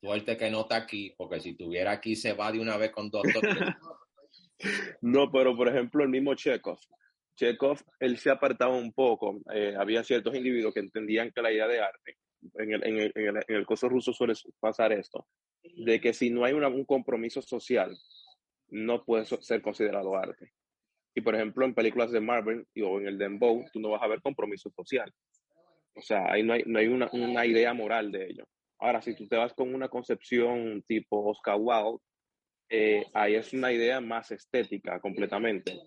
Suerte 0.00 0.36
que 0.36 0.50
no 0.50 0.62
está 0.62 0.76
aquí, 0.76 1.14
porque 1.16 1.40
si 1.40 1.50
estuviera 1.50 1.92
aquí 1.92 2.14
se 2.14 2.34
va 2.34 2.52
de 2.52 2.60
una 2.60 2.76
vez 2.76 2.90
con 2.90 3.08
dos. 3.08 3.22
no, 5.00 5.32
pero 5.32 5.56
por 5.56 5.68
ejemplo, 5.68 6.02
el 6.04 6.10
mismo 6.10 6.34
Chekhov. 6.34 6.78
Chekhov, 7.36 7.78
él 8.00 8.18
se 8.18 8.30
apartaba 8.30 8.74
un 8.74 8.92
poco. 8.92 9.40
Eh, 9.52 9.74
había 9.76 10.04
ciertos 10.04 10.34
individuos 10.34 10.74
que 10.74 10.80
entendían 10.80 11.30
que 11.32 11.42
la 11.42 11.52
idea 11.52 11.66
de 11.66 11.80
arte, 11.80 12.18
en 12.54 12.72
el, 12.72 12.86
en 12.86 12.98
el, 12.98 13.12
en 13.14 13.36
el, 13.36 13.44
en 13.48 13.56
el 13.56 13.66
curso 13.66 13.88
ruso 13.88 14.12
suele 14.12 14.34
pasar 14.60 14.92
esto, 14.92 15.26
de 15.62 16.00
que 16.00 16.12
si 16.12 16.30
no 16.30 16.44
hay 16.44 16.52
una, 16.52 16.68
un 16.68 16.84
compromiso 16.84 17.42
social, 17.42 17.96
no 18.68 19.04
puede 19.04 19.24
ser 19.24 19.62
considerado 19.62 20.16
arte. 20.16 20.52
Y 21.14 21.20
por 21.20 21.34
ejemplo, 21.34 21.64
en 21.64 21.74
películas 21.74 22.10
de 22.10 22.20
Marvel 22.20 22.66
o 22.82 23.00
en 23.00 23.06
el 23.06 23.18
Dembow, 23.18 23.64
tú 23.72 23.80
no 23.80 23.90
vas 23.90 24.02
a 24.02 24.08
ver 24.08 24.20
compromiso 24.20 24.70
social. 24.70 25.12
O 25.94 26.00
sea, 26.00 26.32
ahí 26.32 26.42
no 26.42 26.54
hay, 26.54 26.64
no 26.66 26.78
hay 26.78 26.88
una, 26.88 27.08
una, 27.12 27.46
idea 27.46 27.72
moral 27.72 28.10
de 28.10 28.26
ello. 28.26 28.44
Ahora, 28.80 29.00
si 29.00 29.14
tú 29.14 29.28
te 29.28 29.36
vas 29.36 29.54
con 29.54 29.72
una 29.72 29.88
concepción 29.88 30.82
tipo 30.82 31.24
Oscar 31.24 31.56
Wilde, 31.58 32.00
eh, 32.68 33.06
ahí 33.14 33.36
es 33.36 33.52
una 33.52 33.72
idea 33.72 34.00
más 34.00 34.32
estética 34.32 34.98
completamente, 34.98 35.78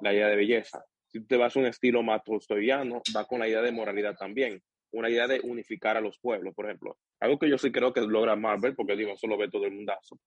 la 0.00 0.12
idea 0.12 0.28
de 0.28 0.36
belleza. 0.36 0.84
Si 1.06 1.24
te 1.26 1.36
vas 1.36 1.56
a 1.56 1.60
un 1.60 1.66
estilo 1.66 2.02
más 2.02 2.22
tolstoyano, 2.24 3.02
va 3.16 3.24
con 3.26 3.40
la 3.40 3.48
idea 3.48 3.62
de 3.62 3.72
moralidad 3.72 4.16
también, 4.16 4.62
una 4.92 5.10
idea 5.10 5.26
de 5.26 5.40
unificar 5.40 5.96
a 5.96 6.00
los 6.00 6.18
pueblos, 6.18 6.54
por 6.54 6.66
ejemplo. 6.66 6.96
Algo 7.20 7.38
que 7.38 7.48
yo 7.48 7.58
sí 7.58 7.70
creo 7.70 7.92
que 7.92 8.00
logra 8.00 8.36
Marvel, 8.36 8.74
porque 8.74 8.96
digo, 8.96 9.12
eso 9.12 9.26
lo 9.26 9.36
ve 9.36 9.50
todo 9.50 9.64
el 9.64 9.72
mundazo. 9.72 10.18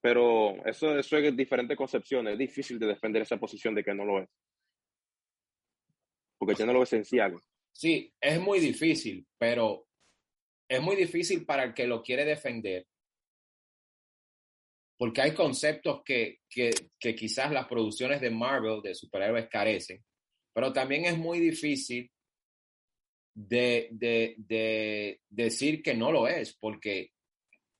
Pero 0.00 0.56
eso, 0.66 0.98
eso 0.98 1.16
es 1.16 1.36
diferentes 1.36 1.76
concepciones. 1.76 2.32
Es 2.32 2.38
difícil 2.38 2.78
de 2.78 2.88
defender 2.88 3.22
esa 3.22 3.38
posición 3.38 3.74
de 3.74 3.84
que 3.84 3.94
no 3.94 4.04
lo 4.04 4.20
es. 4.20 4.28
Porque 6.38 6.56
tiene 6.56 6.72
lo 6.72 6.82
esencial. 6.82 7.36
Sí, 7.72 8.12
es 8.20 8.40
muy 8.40 8.58
difícil, 8.58 9.24
pero 9.38 9.86
es 10.68 10.82
muy 10.82 10.96
difícil 10.96 11.46
para 11.46 11.64
el 11.64 11.74
que 11.74 11.86
lo 11.86 12.02
quiere 12.02 12.24
defender. 12.24 12.86
Porque 15.02 15.20
hay 15.20 15.34
conceptos 15.34 16.02
que, 16.04 16.38
que, 16.48 16.70
que 17.00 17.16
quizás 17.16 17.50
las 17.50 17.66
producciones 17.66 18.20
de 18.20 18.30
Marvel, 18.30 18.80
de 18.82 18.94
superhéroes, 18.94 19.48
carecen. 19.48 20.00
Pero 20.54 20.72
también 20.72 21.06
es 21.06 21.18
muy 21.18 21.40
difícil 21.40 22.08
de, 23.34 23.88
de, 23.90 24.36
de, 24.38 25.20
decir 25.28 25.82
que 25.82 25.94
no 25.94 26.12
lo 26.12 26.28
es, 26.28 26.56
porque 26.56 27.10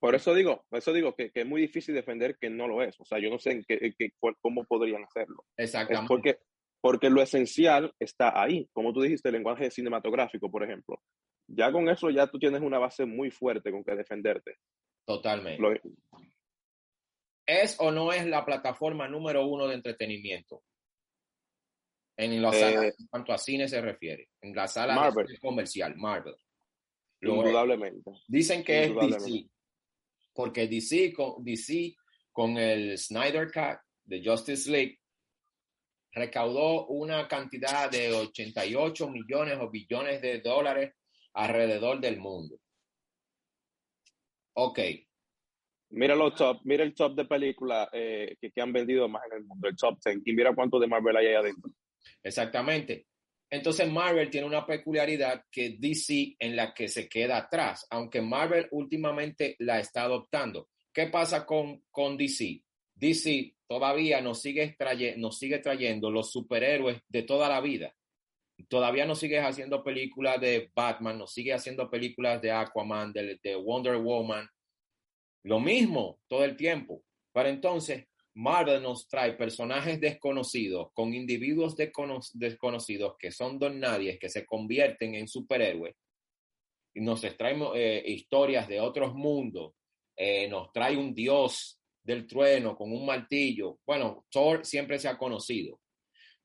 por 0.00 0.16
eso 0.16 0.34
digo, 0.34 0.64
por 0.68 0.80
eso 0.80 0.92
digo 0.92 1.14
que, 1.14 1.30
que, 1.30 1.42
es 1.42 1.46
muy 1.46 1.60
difícil 1.60 1.94
defender 1.94 2.36
que 2.40 2.50
no 2.50 2.66
lo 2.66 2.82
es. 2.82 2.98
O 2.98 3.04
sea, 3.04 3.20
yo 3.20 3.30
no 3.30 3.38
sé 3.38 3.52
en 3.52 3.64
qué, 3.68 3.94
qué, 3.96 4.10
cómo 4.40 4.64
podrían 4.64 5.04
hacerlo. 5.04 5.44
Exactamente. 5.56 6.02
Es 6.02 6.08
porque, 6.08 6.38
porque 6.80 7.08
lo 7.08 7.22
esencial 7.22 7.94
está 8.00 8.42
ahí. 8.42 8.68
Como 8.72 8.92
tú 8.92 9.00
dijiste, 9.00 9.28
el 9.28 9.34
lenguaje 9.34 9.70
cinematográfico, 9.70 10.50
por 10.50 10.64
ejemplo. 10.64 11.00
Ya 11.46 11.70
con 11.70 11.88
eso 11.88 12.10
ya 12.10 12.26
tú 12.26 12.40
tienes 12.40 12.62
una 12.62 12.80
base 12.80 13.06
muy 13.06 13.30
fuerte 13.30 13.70
con 13.70 13.84
que 13.84 13.94
defenderte. 13.94 14.56
Totalmente. 15.06 15.62
Lo, 15.62 15.72
¿Es 17.46 17.76
o 17.80 17.90
no 17.90 18.12
es 18.12 18.26
la 18.26 18.44
plataforma 18.44 19.08
número 19.08 19.46
uno 19.46 19.66
de 19.66 19.74
entretenimiento? 19.74 20.62
En 22.16 22.40
los 22.40 22.54
eh, 22.54 22.94
en 22.98 23.06
cuanto 23.08 23.32
a 23.32 23.38
cine 23.38 23.68
se 23.68 23.80
refiere. 23.80 24.28
En 24.40 24.54
la 24.54 24.68
sala 24.68 25.12
comercial, 25.40 25.96
Marvel. 25.96 26.36
Indudablemente. 27.20 28.10
Dicen 28.28 28.62
que 28.62 28.84
es 28.84 28.94
DC 28.94 29.46
porque 30.34 30.66
DC 30.66 31.12
con, 31.12 31.44
DC 31.44 31.94
con 32.32 32.56
el 32.56 32.98
Snyder 32.98 33.50
Cut 33.52 33.80
de 34.04 34.22
Justice 34.24 34.70
League 34.70 34.98
recaudó 36.12 36.86
una 36.86 37.26
cantidad 37.26 37.90
de 37.90 38.12
88 38.12 39.08
millones 39.08 39.58
o 39.60 39.70
billones 39.70 40.20
de 40.20 40.40
dólares 40.40 40.94
alrededor 41.34 42.00
del 42.00 42.18
mundo. 42.18 42.56
Ok. 44.54 44.78
Mira 45.92 46.14
los 46.14 46.34
top, 46.34 46.60
mira 46.64 46.82
el 46.84 46.94
top 46.94 47.14
de 47.14 47.26
películas 47.26 47.88
eh, 47.92 48.36
que, 48.40 48.60
han 48.60 48.72
vendido 48.72 49.08
más 49.08 49.22
en 49.30 49.38
el 49.38 49.44
mundo, 49.44 49.68
el 49.68 49.76
top 49.76 49.98
10, 50.02 50.20
y 50.24 50.32
mira 50.32 50.54
cuánto 50.54 50.78
de 50.78 50.86
Marvel 50.86 51.16
hay 51.16 51.26
ahí 51.26 51.34
adentro. 51.34 51.70
Exactamente. 52.22 53.06
Entonces 53.50 53.92
Marvel 53.92 54.30
tiene 54.30 54.46
una 54.46 54.64
peculiaridad 54.64 55.44
que 55.50 55.76
DC 55.78 56.36
en 56.38 56.56
la 56.56 56.72
que 56.72 56.88
se 56.88 57.08
queda 57.08 57.36
atrás, 57.36 57.86
aunque 57.90 58.22
Marvel 58.22 58.68
últimamente 58.70 59.56
la 59.58 59.80
está 59.80 60.04
adoptando. 60.04 60.70
¿Qué 60.90 61.08
pasa 61.08 61.44
con, 61.44 61.82
con 61.90 62.16
DC? 62.16 62.62
DC 62.94 63.54
todavía 63.66 64.22
nos 64.22 64.40
sigue, 64.40 64.74
nos 65.18 65.38
sigue 65.38 65.58
trayendo 65.58 66.10
los 66.10 66.32
superhéroes 66.32 67.02
de 67.06 67.22
toda 67.24 67.50
la 67.50 67.60
vida. 67.60 67.94
Todavía 68.68 69.04
nos 69.04 69.18
sigue 69.18 69.40
haciendo 69.40 69.84
películas 69.84 70.40
de 70.40 70.70
Batman, 70.74 71.18
nos 71.18 71.34
sigue 71.34 71.52
haciendo 71.52 71.90
películas 71.90 72.40
de 72.40 72.50
Aquaman, 72.52 73.12
de 73.12 73.56
Wonder 73.56 73.96
Woman. 73.96 74.48
Lo 75.44 75.60
mismo 75.60 76.20
todo 76.28 76.44
el 76.44 76.56
tiempo. 76.56 77.02
Pero 77.32 77.48
entonces, 77.48 78.06
Marvel 78.34 78.82
nos 78.82 79.08
trae 79.08 79.34
personajes 79.34 80.00
desconocidos 80.00 80.88
con 80.94 81.12
individuos 81.12 81.76
desconocidos 81.76 83.16
que 83.18 83.30
son 83.30 83.58
don 83.58 83.78
nadie, 83.78 84.18
que 84.18 84.28
se 84.28 84.46
convierten 84.46 85.14
en 85.14 85.28
superhéroes. 85.28 85.96
Y 86.94 87.00
nos 87.00 87.20
trae 87.20 87.56
eh, 87.74 88.02
historias 88.06 88.68
de 88.68 88.80
otros 88.80 89.14
mundos. 89.14 89.74
Eh, 90.16 90.48
nos 90.48 90.72
trae 90.72 90.96
un 90.96 91.14
dios 91.14 91.78
del 92.02 92.26
trueno 92.26 92.76
con 92.76 92.92
un 92.92 93.06
martillo. 93.06 93.78
Bueno, 93.86 94.26
Thor 94.30 94.64
siempre 94.64 94.98
se 94.98 95.08
ha 95.08 95.18
conocido. 95.18 95.80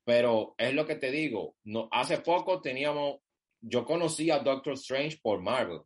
Pero 0.04 0.56
es 0.58 0.74
lo 0.74 0.86
que 0.86 0.96
te 0.96 1.12
digo. 1.12 1.56
No, 1.66 1.90
hace 1.92 2.20
poco 2.20 2.62
teníamos, 2.62 3.18
yo 3.62 3.84
conocí 3.84 4.32
a 4.32 4.40
Doctor 4.40 4.74
Strange 4.74 5.20
por 5.22 5.42
Marvel. 5.42 5.82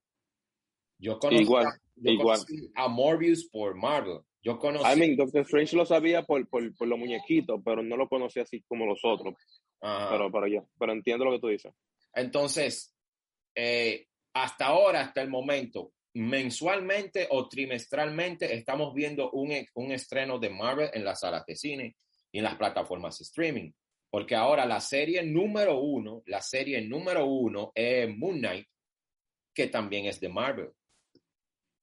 Yo 1.00 1.18
conocí, 1.18 1.42
igual, 1.42 1.66
yo 2.02 2.12
igual. 2.12 2.40
Conocí 2.40 2.72
a 2.76 2.88
Morbius 2.88 3.46
por 3.50 3.76
Marvel. 3.76 4.20
Yo 4.44 4.58
conocí. 4.58 4.92
I 4.92 5.00
mean, 5.00 5.16
Doctor 5.16 5.42
Strange 5.42 5.76
lo 5.76 5.86
sabía 5.86 6.24
por, 6.24 6.48
por, 6.50 6.76
por 6.76 6.88
los 6.88 6.98
muñequitos, 6.98 7.62
pero 7.64 7.84
no 7.84 7.96
lo 7.96 8.08
conocía 8.08 8.44
así 8.44 8.62
como 8.68 8.86
los 8.86 9.00
otros. 9.04 9.36
Pero, 9.80 10.32
pero, 10.32 10.48
ya, 10.48 10.64
pero 10.80 10.94
entiendo 10.94 11.26
lo 11.26 11.32
que 11.32 11.40
tú 11.40 11.48
dices. 11.48 11.74
Entonces, 12.14 12.96
eh, 13.56 14.08
hasta 14.34 14.68
ahora, 14.68 15.02
hasta 15.02 15.22
el 15.22 15.30
momento, 15.30 15.94
mensualmente 16.14 17.28
o 17.30 17.48
trimestralmente, 17.48 18.54
estamos 18.54 18.94
viendo 18.94 19.32
un, 19.32 19.54
un 19.76 19.92
estreno 19.92 20.40
de 20.40 20.50
Marvel 20.50 20.90
en 20.94 21.04
las 21.04 21.20
salas 21.20 21.46
de 21.46 21.56
cine 21.56 21.96
y 22.32 22.40
en 22.40 22.44
las 22.44 22.56
plataformas 22.56 23.18
de 23.18 23.24
streaming. 23.24 23.72
Porque 24.10 24.36
ahora 24.36 24.66
la 24.66 24.82
serie 24.82 25.24
número 25.24 25.80
uno, 25.80 26.22
la 26.26 26.42
serie 26.42 26.82
número 26.82 27.26
uno 27.26 27.72
es 27.74 28.10
Moon 28.16 28.40
Knight, 28.40 28.68
que 29.54 29.68
también 29.68 30.06
es 30.06 30.20
de 30.20 30.30
Marvel 30.30 30.72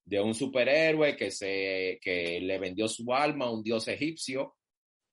de 0.09 0.21
un 0.21 0.35
superhéroe 0.35 1.17
que, 1.17 1.31
se, 1.31 1.99
que 2.01 2.41
le 2.41 2.59
vendió 2.59 2.89
su 2.89 3.13
alma 3.13 3.45
a 3.45 3.51
un 3.51 3.63
dios 3.63 3.87
egipcio 3.89 4.57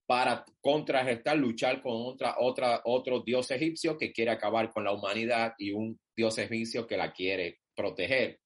para 0.08 0.46
contrarrestar, 0.62 1.36
luchar 1.36 1.82
con 1.82 1.94
otra, 2.06 2.38
otro 2.86 3.20
dios 3.20 3.52
egipcio 3.52 3.98
que 3.98 4.14
quiere 4.14 4.32
acabar 4.32 4.72
con 4.72 4.86
la 4.86 4.94
humanidad 4.94 5.54
y 5.58 5.72
un 5.72 6.00
dios 6.16 6.38
egipcio 6.38 6.88
que 6.88 6.96
la 6.96 7.12
quiere 7.12 7.60
proteger. 7.75 8.40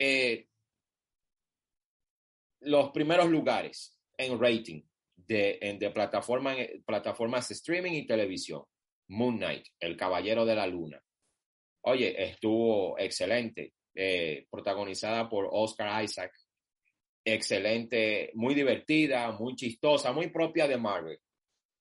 Eh, 0.00 0.48
los 2.62 2.90
primeros 2.90 3.28
lugares 3.28 3.96
en 4.18 4.40
rating 4.40 4.82
de, 5.14 5.58
en, 5.60 5.78
de 5.78 5.90
plataforma, 5.90 6.56
plataformas 6.84 7.52
streaming 7.52 7.92
y 7.92 8.06
televisión. 8.06 8.64
Moon 9.08 9.36
Knight, 9.36 9.68
El 9.78 9.96
Caballero 9.96 10.44
de 10.44 10.56
la 10.56 10.66
Luna. 10.66 11.00
Oye, 11.82 12.20
estuvo 12.20 12.98
excelente. 12.98 13.75
Eh, 13.98 14.46
protagonizada 14.50 15.26
por 15.26 15.48
Oscar 15.50 16.04
Isaac. 16.04 16.30
Excelente, 17.24 18.30
muy 18.34 18.54
divertida, 18.54 19.32
muy 19.32 19.56
chistosa, 19.56 20.12
muy 20.12 20.28
propia 20.28 20.68
de 20.68 20.76
Marvel. 20.76 21.18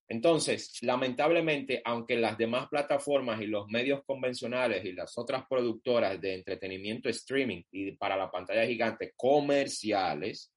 Entonces, 0.08 0.82
lamentablemente, 0.82 1.82
aunque 1.84 2.16
las 2.16 2.38
demás 2.38 2.68
plataformas 2.70 3.42
y 3.42 3.48
los 3.48 3.68
medios 3.68 4.02
convencionales 4.06 4.86
y 4.86 4.94
las 4.94 5.18
otras 5.18 5.46
productoras 5.50 6.22
de 6.22 6.36
entretenimiento 6.36 7.10
streaming 7.10 7.64
y 7.72 7.92
para 7.94 8.16
la 8.16 8.32
pantalla 8.32 8.66
gigante 8.66 9.14
comerciales 9.18 10.54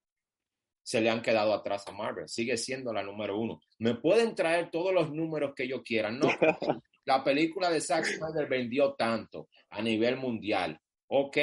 se 0.83 1.00
le 1.00 1.11
han 1.11 1.23
quedado 1.23 1.53
atrás 1.53 1.87
a 1.88 1.93
Marvel, 1.93 2.29
sigue 2.29 2.57
siendo 2.57 2.93
la 2.93 3.03
número 3.03 3.38
uno. 3.38 3.61
Me 3.79 3.95
pueden 3.97 4.35
traer 4.35 4.71
todos 4.71 4.93
los 4.95 5.11
números 5.12 5.53
que 5.57 5.67
yo 5.67 5.83
quiera, 5.83 6.11
no, 6.11 6.29
la 7.05 7.25
película 7.25 7.69
de 7.69 7.81
Zack 7.81 8.05
Snyder 8.05 8.49
vendió 8.49 8.95
tanto 8.95 9.49
a 9.71 9.83
nivel 9.83 10.17
mundial. 10.17 10.79
Ok, 11.09 11.38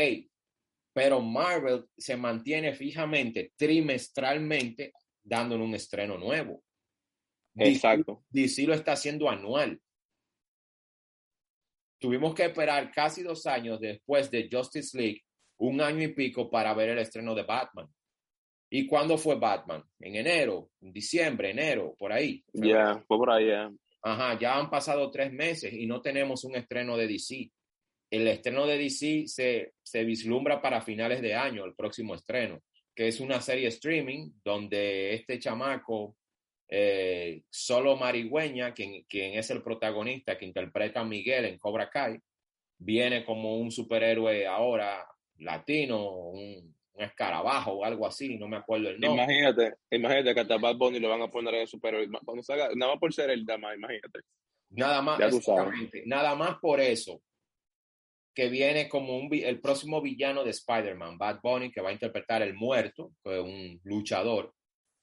pero 0.94 1.22
Marvel 1.22 1.86
se 1.98 2.16
mantiene 2.16 2.74
fijamente, 2.74 3.54
trimestralmente, 3.56 4.94
dando 5.24 5.56
un 5.56 5.76
estreno 5.76 6.18
nuevo. 6.18 6.64
Exacto. 7.56 8.24
DC, 8.30 8.62
DC 8.62 8.68
lo 8.68 8.74
está 8.74 8.94
haciendo 8.94 9.30
anual. 9.30 9.82
Tuvimos 12.00 12.36
que 12.36 12.46
esperar 12.46 12.92
casi 12.92 13.24
dos 13.24 13.46
años 13.48 13.80
después 13.80 14.30
de 14.30 14.48
Justice 14.52 14.98
League, 14.98 15.24
un 15.58 15.82
año 15.82 16.04
y 16.04 16.14
pico, 16.14 16.50
para 16.50 16.74
ver 16.74 16.90
el 16.90 17.00
estreno 17.00 17.34
de 17.34 17.44
Batman. 17.44 17.88
¿Y 18.70 18.86
cuándo 18.88 19.18
fue 19.18 19.36
Batman? 19.36 19.84
En 20.00 20.16
enero, 20.16 20.70
en 20.82 20.92
diciembre, 20.92 21.52
enero, 21.52 21.96
por 21.98 22.12
ahí. 22.12 22.44
Ya, 22.54 23.04
fue 23.08 23.18
por 23.18 23.32
ahí, 23.32 23.48
ya. 23.48 23.72
Ajá, 24.02 24.38
ya 24.40 24.58
han 24.60 24.70
pasado 24.70 25.10
tres 25.10 25.32
meses 25.32 25.74
y 25.74 25.88
no 25.88 26.02
tenemos 26.02 26.44
un 26.44 26.56
estreno 26.56 26.96
de 26.96 27.08
DC 27.08 27.52
el 28.10 28.28
estreno 28.28 28.66
de 28.66 28.78
DC 28.78 29.28
se, 29.28 29.74
se 29.82 30.04
vislumbra 30.04 30.62
para 30.62 30.82
finales 30.82 31.22
de 31.22 31.36
año, 31.36 31.66
el 31.66 31.76
próximo 31.76 32.16
estreno, 32.16 32.62
que 32.94 33.08
es 33.08 33.20
una 33.20 33.42
serie 33.42 33.68
streaming 33.68 34.32
donde 34.44 35.14
este 35.14 35.40
chamaco, 35.40 36.16
eh, 36.68 37.44
solo 37.50 37.98
Marigüeña, 37.98 38.74
quien, 38.74 39.04
quien 39.04 39.38
es 39.38 39.50
el 39.50 39.62
protagonista 39.62 40.38
que 40.38 40.46
interpreta 40.46 41.02
a 41.02 41.06
Miguel 41.06 41.46
en 41.46 41.58
Cobra 41.58 41.90
Kai, 41.90 42.20
viene 42.78 43.26
como 43.26 43.58
un 43.58 43.72
superhéroe 43.72 44.46
ahora 44.46 45.06
latino, 45.38 46.30
un, 46.30 46.76
escarabajo 46.98 47.72
o 47.72 47.84
algo 47.84 48.08
así, 48.08 48.38
no 48.38 48.48
me 48.48 48.56
acuerdo 48.56 48.90
el 48.90 49.00
nombre. 49.02 49.24
Imagínate, 49.24 49.74
imagínate 49.92 50.34
que 50.34 50.40
hasta 50.40 50.58
Bad 50.58 50.78
Bunny 50.78 51.00
lo 51.00 51.10
van 51.10 51.24
a 51.24 51.28
poner 51.30 51.56
en 51.56 51.68
superhéroe. 51.68 52.08
Cuando 52.24 52.42
salga, 52.42 52.70
nada 52.74 52.94
más 52.94 53.00
por 53.02 53.14
ser 53.14 53.32
el 53.32 53.46
dama, 53.46 53.76
imagínate. 53.76 54.20
Nada 54.70 55.02
más, 55.02 55.20
nada 56.06 56.36
más 56.36 56.58
por 56.60 56.80
eso 56.80 57.22
que 58.36 58.50
viene 58.50 58.90
como 58.90 59.18
un, 59.18 59.30
el 59.34 59.62
próximo 59.62 60.02
villano 60.02 60.44
de 60.44 60.52
Spider-Man, 60.52 61.18
Bad 61.18 61.40
Bunny, 61.42 61.72
que 61.72 61.82
va 61.82 61.90
a 61.90 61.94
interpretar 61.94 62.42
el 62.42 62.54
muerto, 62.54 63.14
un 63.24 63.80
luchador. 63.86 64.54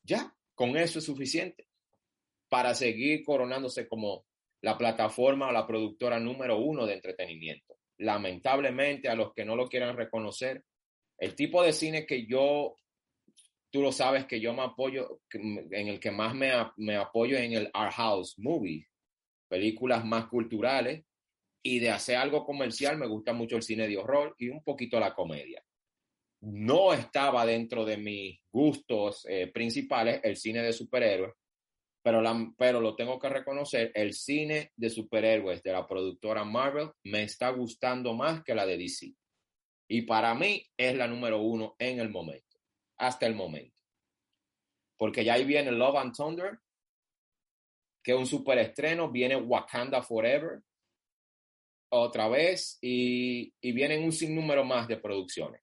Ya, 0.03 0.33
con 0.55 0.77
eso 0.77 0.99
es 0.99 1.07
suficiente 1.07 1.67
para 2.51 2.75
seguir 2.75 3.25
coronándose 3.25 3.89
como 3.89 4.27
la 4.61 4.77
plataforma 4.77 5.49
o 5.49 5.53
la 5.53 5.67
productora 5.67 6.21
número 6.21 6.59
uno 6.59 6.85
de 6.85 6.95
entretenimiento. 6.95 7.79
Lamentablemente, 7.97 9.09
a 9.09 9.15
los 9.15 9.33
que 9.33 9.47
no 9.47 9.57
lo 9.57 9.67
quieran 9.67 9.97
reconocer, 9.97 10.63
el 11.17 11.35
tipo 11.35 11.63
de 11.63 11.73
cine 11.73 12.05
que 12.05 12.27
yo, 12.27 12.77
tú 13.71 13.81
lo 13.81 13.93
sabes 13.93 14.27
que 14.27 14.41
yo 14.41 14.53
me 14.53 14.63
apoyo, 14.63 15.21
en 15.31 15.89
el 15.89 15.99
que 15.99 16.11
más 16.11 16.35
me, 16.35 16.53
me 16.77 16.97
apoyo 16.97 17.39
en 17.39 17.55
el 17.55 17.71
art 17.73 17.95
house 17.95 18.35
movie, 18.39 18.87
películas 19.49 20.05
más 20.05 20.27
culturales, 20.27 21.05
y 21.63 21.79
de 21.79 21.91
hacer 21.91 22.17
algo 22.17 22.45
comercial 22.45 22.99
me 22.99 23.07
gusta 23.07 23.33
mucho 23.33 23.57
el 23.57 23.63
cine 23.63 23.87
de 23.87 23.97
horror 23.97 24.35
y 24.39 24.49
un 24.49 24.63
poquito 24.63 24.99
la 24.99 25.15
comedia. 25.15 25.65
No 26.41 26.93
estaba 26.93 27.47
dentro 27.47 27.85
de 27.85 27.97
mis 27.97 28.41
gustos 28.51 29.25
eh, 29.29 29.47
principales 29.53 30.21
el 30.25 30.37
cine 30.37 30.63
de 30.63 30.73
superhéroes, 30.73 31.35
pero, 32.03 32.21
la, 32.21 32.53
pero 32.59 32.81
lo 32.81 32.97
tengo 32.97 33.19
que 33.19 33.29
reconocer, 33.29 33.93
el 33.95 34.13
cine 34.13 34.73
de 34.75 34.91
superhéroes 34.91 35.63
de 35.63 35.73
la 35.73 35.87
productora 35.87 36.45
Marvel 36.45 36.91
me 37.05 37.23
está 37.23 37.51
gustando 37.51 38.13
más 38.13 38.43
que 38.43 38.57
la 38.57 38.67
de 38.67 38.77
DC. 38.77 39.15
Y 39.89 40.03
para 40.03 40.35
mí 40.35 40.67
es 40.77 40.97
la 40.97 41.07
número 41.07 41.41
uno 41.41 41.77
en 41.79 42.01
el 42.01 42.11
momento, 42.11 42.59
hasta 42.99 43.27
el 43.27 43.35
momento. 43.35 43.81
Porque 44.97 45.25
ya 45.25 45.35
ahí 45.35 45.45
viene 45.45 45.71
Love 45.71 45.97
and 45.97 46.17
Thunder, 46.17 46.59
que 48.03 48.13
es 48.13 48.19
un 48.19 48.27
superestreno, 48.27 49.11
viene 49.11 49.37
Wakanda 49.37 50.03
Forever, 50.03 50.61
otra 51.93 52.29
vez 52.29 52.79
y, 52.81 53.53
y 53.61 53.73
vienen 53.73 54.03
un 54.03 54.13
sinnúmero 54.13 54.65
más 54.65 54.89
de 54.89 54.97
producciones. 54.97 55.61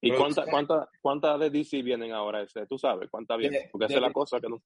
¿Y 0.00 0.10
cuántas 0.10 0.48
cuánta, 0.48 0.88
cuánta 1.00 1.38
de 1.38 1.50
DC 1.50 1.82
vienen 1.82 2.12
ahora? 2.12 2.42
Ese? 2.42 2.66
¿Tú 2.66 2.76
sabes 2.76 3.08
cuántas 3.08 3.38
vienen? 3.38 3.68
Porque 3.70 3.86
esa 3.86 3.94
es 3.94 4.00
la 4.00 4.12
cosa 4.12 4.40
que 4.40 4.48
no... 4.48 4.60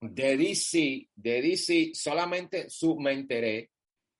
De 0.00 0.36
DC, 0.36 1.08
de 1.14 1.42
DC, 1.42 1.90
solamente 1.94 2.70
su, 2.70 2.98
me 2.98 3.12
enteré 3.12 3.70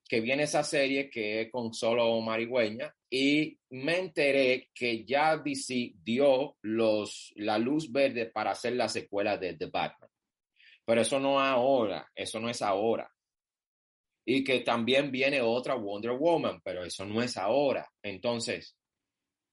que 0.09 0.21
viene 0.21 0.45
esa 0.45 0.65
serie 0.65 1.09
que 1.09 1.43
es 1.43 1.51
con 1.51 1.73
solo 1.73 2.21
Marigüeña 2.21 2.93
y 3.09 3.57
me 3.71 3.99
enteré 3.99 4.71
que 4.75 5.05
ya 5.05 5.37
DC 5.37 5.95
dio 6.03 6.57
los, 6.63 7.33
la 7.37 7.59
luz 7.59 7.91
verde 7.91 8.27
para 8.27 8.51
hacer 8.51 8.75
la 8.75 8.89
secuela 8.89 9.37
de 9.37 9.55
The 9.55 9.67
Batman. 9.67 10.11
Pero 10.85 11.01
eso 11.01 11.21
no 11.21 11.41
ahora, 11.41 12.11
eso 12.15 12.41
no 12.41 12.49
es 12.49 12.61
ahora 12.63 13.12
y 14.25 14.45
que 14.45 14.61
también 14.61 15.11
viene 15.11 15.41
otra 15.41 15.75
Wonder 15.75 16.13
Woman, 16.13 16.61
pero 16.63 16.85
eso 16.85 17.05
no 17.05 17.23
es 17.23 17.37
ahora. 17.37 17.89
Entonces, 18.03 18.77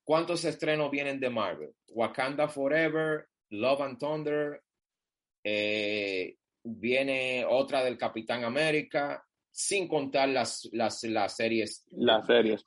¿cuántos 0.04 0.46
estrenos 0.46 0.92
vienen 0.92 1.20
de 1.20 1.30
Marvel? 1.30 1.74
Wakanda 1.90 2.48
Forever, 2.48 3.28
Love 3.50 3.82
and 3.82 4.00
Thunder, 4.00 4.62
eh, 5.44 6.36
viene 6.64 7.46
otra 7.48 7.84
del 7.84 7.98
Capitán 7.98 8.44
América, 8.44 9.24
sin 9.52 9.88
contar 9.88 10.30
las, 10.30 10.70
las, 10.72 11.04
las 11.04 11.36
series. 11.36 11.86
Las 11.92 12.28
series. 12.28 12.64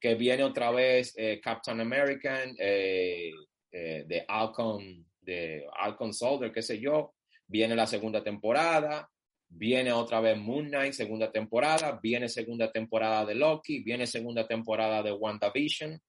Que 0.00 0.14
viene 0.14 0.42
otra 0.42 0.70
vez 0.70 1.12
eh, 1.16 1.40
Captain 1.42 1.80
American, 1.80 2.54
eh, 2.58 3.30
de 3.70 4.24
Alcon, 4.26 5.04
de 5.20 5.66
Alcon 5.78 6.14
Soldier, 6.14 6.50
qué 6.50 6.62
sé 6.62 6.80
yo. 6.80 7.12
Viene 7.46 7.76
la 7.76 7.86
segunda 7.86 8.24
temporada 8.24 9.06
Viene 9.48 9.92
otra 9.92 10.20
vez 10.20 10.36
Moon 10.36 10.68
Knight, 10.68 10.92
segunda 10.92 11.30
temporada. 11.30 11.98
Viene 12.02 12.28
segunda 12.28 12.70
temporada 12.70 13.24
de 13.24 13.34
Loki. 13.34 13.82
Viene 13.82 14.06
segunda 14.06 14.46
temporada 14.46 15.02
de 15.02 15.12
WandaVision. 15.12 16.00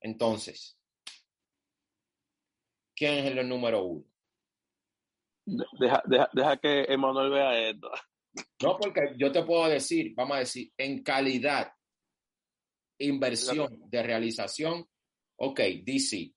Entonces, 0.00 0.78
¿quién 2.94 3.14
es 3.14 3.26
el 3.26 3.48
número 3.48 3.84
uno? 3.84 4.04
Deja, 5.46 6.02
deja, 6.06 6.30
deja 6.32 6.56
que 6.56 6.84
Emanuel 6.84 7.30
vea 7.30 7.70
esto. 7.70 7.90
No, 8.62 8.78
porque 8.78 9.14
yo 9.16 9.30
te 9.30 9.42
puedo 9.42 9.68
decir, 9.68 10.12
vamos 10.14 10.36
a 10.36 10.40
decir, 10.40 10.72
en 10.76 11.02
calidad, 11.02 11.72
inversión 12.98 13.88
de 13.88 14.02
realización, 14.02 14.88
ok, 15.36 15.60
DC, 15.84 16.32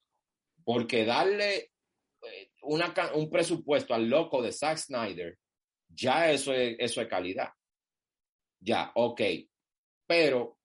porque 0.63 1.05
darle 1.05 1.71
eh, 2.21 2.51
una, 2.63 2.93
un 3.15 3.29
presupuesto 3.29 3.93
al 3.93 4.09
loco 4.09 4.41
de 4.41 4.51
Zack 4.51 4.77
Snyder 4.77 5.39
ya 5.89 6.31
eso 6.31 6.53
es, 6.53 6.75
eso 6.79 7.01
es 7.01 7.07
calidad. 7.07 7.49
Ya, 8.59 8.91
ok. 8.95 9.21
Pero 10.05 10.57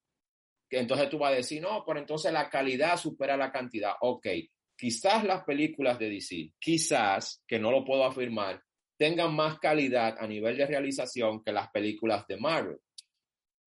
entonces 0.70 1.08
tú 1.11 1.18
vas 1.18 1.32
a 1.32 1.37
decir, 1.37 1.61
no, 1.61 1.85
pero 1.85 1.98
entonces 1.98 2.32
la 2.32 2.48
calidad 2.48 2.96
supera 2.96 3.37
la 3.37 3.52
cantidad. 3.52 3.92
Ok, 4.00 4.26
quizás 4.76 5.24
las 5.24 5.44
películas 5.44 5.98
de 5.98 6.08
DC, 6.08 6.52
quizás, 6.58 7.42
que 7.46 7.58
no 7.58 7.70
lo 7.70 7.85
puedo 7.85 8.04
afirmar, 8.04 8.62
tengan 8.96 9.35
más 9.35 9.58
calidad 9.58 10.16
a 10.18 10.26
nivel 10.26 10.56
de 10.56 10.66
realización 10.66 11.42
que 11.42 11.52
las 11.52 11.70
películas 11.70 12.26
de 12.26 12.37
Marvel. 12.37 12.78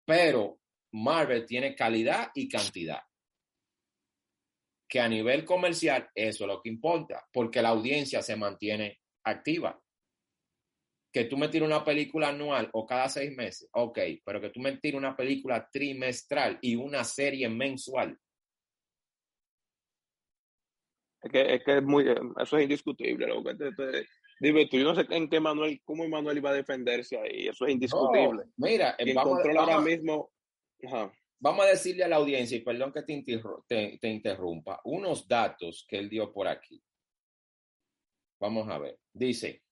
Pero 0.04 0.60
Marvel 0.92 1.44
tiene 1.44 1.74
calidad 1.74 2.30
y 2.34 2.48
cantidad. 2.48 3.00
Que 4.88 5.00
a 5.00 5.08
nivel 5.08 5.44
comercial 5.44 6.08
eso 6.14 6.44
es 6.44 6.48
lo 6.48 6.62
que 6.62 6.68
importa, 6.68 7.26
porque 7.32 7.60
la 7.60 7.70
audiencia 7.70 8.22
se 8.22 8.36
mantiene 8.36 9.00
activa 9.24 9.78
que 11.16 11.24
tú 11.24 11.38
me 11.38 11.48
tires 11.48 11.66
una 11.66 11.82
película 11.82 12.28
anual 12.28 12.68
o 12.74 12.84
cada 12.84 13.08
seis 13.08 13.34
meses, 13.34 13.70
ok, 13.72 13.98
pero 14.22 14.38
que 14.38 14.50
tú 14.50 14.60
me 14.60 14.76
tires 14.76 14.98
una 14.98 15.16
película 15.16 15.66
trimestral 15.72 16.58
y 16.60 16.76
una 16.76 17.04
serie 17.04 17.48
mensual. 17.48 18.18
Es 21.22 21.32
que 21.32 21.54
es, 21.54 21.64
que 21.64 21.78
es 21.78 21.82
muy, 21.82 22.04
eso 22.38 22.58
es 22.58 22.62
indiscutible. 22.62 23.26
Dime 24.38 24.66
tú, 24.66 24.76
yo 24.76 24.84
no 24.84 24.94
sé 24.94 25.06
en 25.08 25.30
qué 25.30 25.40
Manuel, 25.40 25.80
cómo 25.86 26.06
Manuel 26.06 26.36
iba 26.36 26.50
a 26.50 26.52
defenderse 26.52 27.16
ahí, 27.16 27.48
eso 27.48 27.64
es 27.64 27.72
indiscutible. 27.72 28.44
mira, 28.58 28.94
vamos, 29.14 29.40
ahora 29.56 29.80
mismo. 29.80 30.30
Vamos 31.38 31.64
a 31.64 31.68
decirle 31.70 32.04
a 32.04 32.08
la 32.08 32.16
audiencia, 32.16 32.58
y 32.58 32.60
perdón 32.60 32.92
que 32.92 33.04
te, 33.04 33.98
te 33.98 34.08
interrumpa, 34.08 34.82
unos 34.84 35.26
datos 35.26 35.86
que 35.88 35.96
él 35.96 36.10
dio 36.10 36.30
por 36.30 36.46
aquí. 36.46 36.78
Vamos 38.38 38.68
a 38.68 38.76
ver. 38.76 38.98
Dice, 39.14 39.62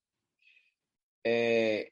eh, 1.25 1.91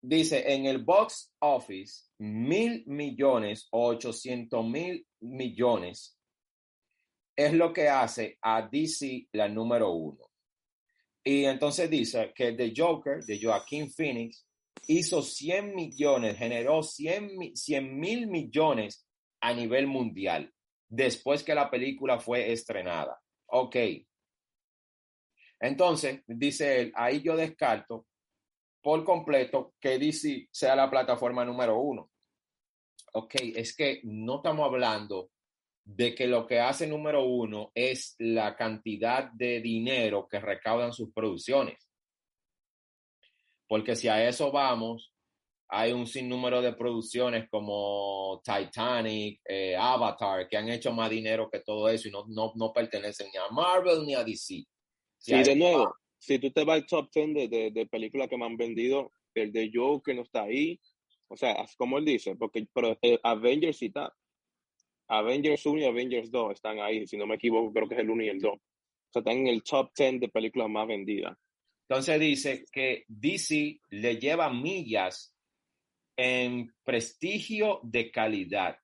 dice, 0.00 0.52
en 0.52 0.66
el 0.66 0.84
box 0.84 1.34
office, 1.40 2.10
mil 2.18 2.84
millones 2.86 3.66
o 3.72 3.88
ochocientos 3.88 4.64
mil 4.64 5.06
millones 5.20 6.16
es 7.36 7.52
lo 7.52 7.72
que 7.72 7.88
hace 7.88 8.38
a 8.40 8.62
DC 8.62 9.28
la 9.32 9.48
número 9.48 9.90
uno. 9.90 10.30
Y 11.22 11.44
entonces 11.44 11.90
dice 11.90 12.32
que 12.34 12.52
The 12.52 12.72
Joker 12.74 13.22
de 13.24 13.38
Joaquín 13.42 13.90
Phoenix 13.90 14.46
hizo 14.86 15.20
100 15.20 15.74
millones, 15.74 16.38
generó 16.38 16.82
100 16.82 17.36
mil 17.98 18.26
millones 18.28 19.06
a 19.40 19.52
nivel 19.52 19.86
mundial 19.86 20.52
después 20.88 21.42
que 21.42 21.54
la 21.54 21.70
película 21.70 22.18
fue 22.20 22.52
estrenada. 22.52 23.20
Ok. 23.46 23.76
Entonces, 25.60 26.22
dice 26.26 26.80
él, 26.80 26.92
ahí 26.94 27.22
yo 27.22 27.36
descarto 27.36 28.06
por 28.86 29.02
completo 29.02 29.74
que 29.80 29.98
DC 29.98 30.46
sea 30.52 30.76
la 30.76 30.88
plataforma 30.88 31.44
número 31.44 31.76
uno. 31.76 32.12
Ok, 33.14 33.34
es 33.56 33.74
que 33.74 34.00
no 34.04 34.36
estamos 34.36 34.64
hablando 34.64 35.30
de 35.82 36.14
que 36.14 36.28
lo 36.28 36.46
que 36.46 36.60
hace 36.60 36.86
número 36.86 37.24
uno 37.24 37.72
es 37.74 38.14
la 38.20 38.54
cantidad 38.54 39.32
de 39.32 39.60
dinero 39.60 40.28
que 40.30 40.38
recaudan 40.38 40.92
sus 40.92 41.12
producciones. 41.12 41.90
Porque 43.66 43.96
si 43.96 44.06
a 44.06 44.24
eso 44.28 44.52
vamos, 44.52 45.12
hay 45.66 45.90
un 45.90 46.06
sinnúmero 46.06 46.62
de 46.62 46.74
producciones 46.74 47.48
como 47.50 48.40
Titanic, 48.44 49.40
eh, 49.48 49.74
Avatar, 49.76 50.48
que 50.48 50.58
han 50.58 50.68
hecho 50.68 50.92
más 50.92 51.10
dinero 51.10 51.50
que 51.50 51.58
todo 51.58 51.88
eso 51.88 52.06
y 52.06 52.12
no, 52.12 52.24
no, 52.28 52.52
no 52.54 52.72
pertenecen 52.72 53.30
ni 53.32 53.36
a 53.36 53.48
Marvel 53.50 54.06
ni 54.06 54.14
a 54.14 54.22
DC. 54.22 54.38
Si 54.38 54.64
sí, 55.18 55.42
de 55.42 55.56
nuevo, 55.56 55.92
si 56.18 56.38
tú 56.38 56.50
te 56.50 56.64
vas 56.64 56.76
al 56.76 56.86
top 56.86 57.10
10 57.12 57.50
de, 57.50 57.70
de, 57.70 57.86
películas 57.86 58.28
que 58.28 58.36
me 58.36 58.46
han 58.46 58.56
vendido, 58.56 59.12
el 59.34 59.52
de 59.52 59.70
Joker 59.72 60.14
no 60.14 60.22
está 60.22 60.42
ahí. 60.42 60.80
O 61.28 61.36
sea, 61.36 61.66
como 61.76 61.98
él 61.98 62.04
dice, 62.04 62.36
porque 62.36 62.66
pero, 62.72 62.96
eh, 63.02 63.18
Avengers 63.22 63.78
sí 63.78 63.86
está. 63.86 64.14
Avengers 65.08 65.64
1 65.64 65.80
y 65.80 65.84
Avengers 65.84 66.30
2 66.30 66.52
están 66.52 66.80
ahí, 66.80 67.06
si 67.06 67.16
no 67.16 67.26
me 67.26 67.36
equivoco, 67.36 67.72
creo 67.72 67.88
que 67.88 67.94
es 67.94 68.00
el 68.00 68.10
1 68.10 68.24
y 68.24 68.28
el 68.28 68.40
2. 68.40 68.52
O 68.52 68.58
sea, 69.12 69.20
están 69.20 69.38
en 69.38 69.46
el 69.48 69.62
top 69.62 69.90
10 69.96 70.20
de 70.20 70.28
películas 70.28 70.68
más 70.68 70.86
vendidas. 70.86 71.36
Entonces 71.88 72.18
dice 72.18 72.64
que 72.72 73.04
DC 73.06 73.80
le 73.90 74.16
lleva 74.16 74.52
millas 74.52 75.32
en 76.16 76.74
prestigio 76.82 77.80
de 77.84 78.10
calidad. 78.10 78.76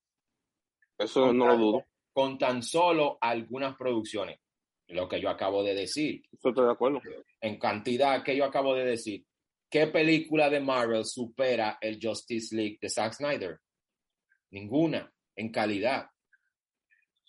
Eso 0.99 1.33
no 1.33 1.49
lo 1.49 1.57
dudo. 1.57 1.87
Con 2.13 2.39
tan 2.39 2.63
solo 2.63 3.19
algunas 3.21 3.77
producciones 3.77 4.42
lo 4.93 5.09
que 5.09 5.21
yo 5.21 5.29
acabo 5.29 5.63
de 5.63 5.75
decir. 5.75 6.23
Estoy 6.31 6.53
de 6.55 6.71
acuerdo. 6.71 7.01
En 7.41 7.59
cantidad 7.59 8.23
que 8.23 8.37
yo 8.37 8.45
acabo 8.45 8.75
de 8.75 8.85
decir. 8.85 9.25
¿Qué 9.71 9.87
película 9.87 10.51
de 10.51 10.61
Marvel 10.61 11.05
supera 11.05 11.79
el 11.81 11.99
Justice 12.01 12.55
League 12.55 12.79
de 12.81 12.91
Zack 12.91 13.15
Snyder? 13.15 13.59
Ninguna, 14.51 15.11
en 15.35 15.51
calidad. 15.51 16.07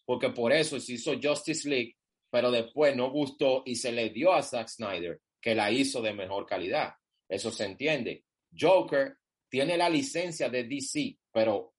Porque 0.06 0.30
por 0.32 0.52
eso 0.52 0.78
se 0.80 0.93
hizo 0.93 1.13
Justice 1.21 1.67
League, 1.69 1.95
pero 2.30 2.52
después 2.52 2.95
no 2.95 3.10
gustó 3.12 3.63
y 3.65 3.76
se 3.76 3.93
le 3.93 4.10
dio 4.10 4.34
a 4.34 4.43
Zack 4.43 4.67
Snyder, 4.67 5.21
que 5.39 5.56
la 5.56 5.71
hizo 5.71 6.02
de 6.02 6.13
mejor 6.13 6.45
calidad. 6.45 6.93
Eso 7.30 7.49
se 7.49 7.65
entiende. 7.65 8.26
Joker 8.60 9.15
tiene 9.49 9.78
la 9.78 9.89
licencia 9.89 10.49
de 10.49 10.65
DC, 10.65 11.17
pero 11.32 11.73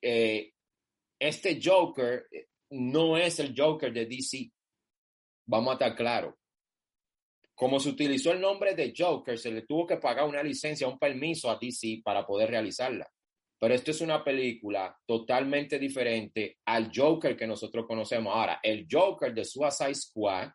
eh, 0.00 0.52
este 1.18 1.60
Joker 1.62 2.28
no 2.70 3.16
es 3.16 3.40
el 3.40 3.54
Joker 3.56 3.92
de 3.92 4.06
DC. 4.06 4.50
Vamos 5.46 5.70
a 5.70 5.72
estar 5.74 5.94
claros. 5.94 6.34
Como 7.54 7.78
se 7.78 7.90
utilizó 7.90 8.32
el 8.32 8.40
nombre 8.40 8.74
de 8.74 8.92
Joker, 8.96 9.38
se 9.38 9.50
le 9.50 9.62
tuvo 9.62 9.86
que 9.86 9.98
pagar 9.98 10.26
una 10.26 10.42
licencia, 10.42 10.88
un 10.88 10.98
permiso 10.98 11.50
a 11.50 11.58
DC 11.60 12.00
para 12.02 12.26
poder 12.26 12.50
realizarla. 12.50 13.08
Pero 13.62 13.74
esto 13.74 13.92
es 13.92 14.00
una 14.00 14.24
película 14.24 14.98
totalmente 15.06 15.78
diferente 15.78 16.58
al 16.64 16.90
Joker 16.92 17.36
que 17.36 17.46
nosotros 17.46 17.86
conocemos. 17.86 18.34
Ahora, 18.34 18.58
el 18.60 18.88
Joker 18.90 19.32
de 19.32 19.44
Suicide 19.44 19.94
Squad, 19.94 20.50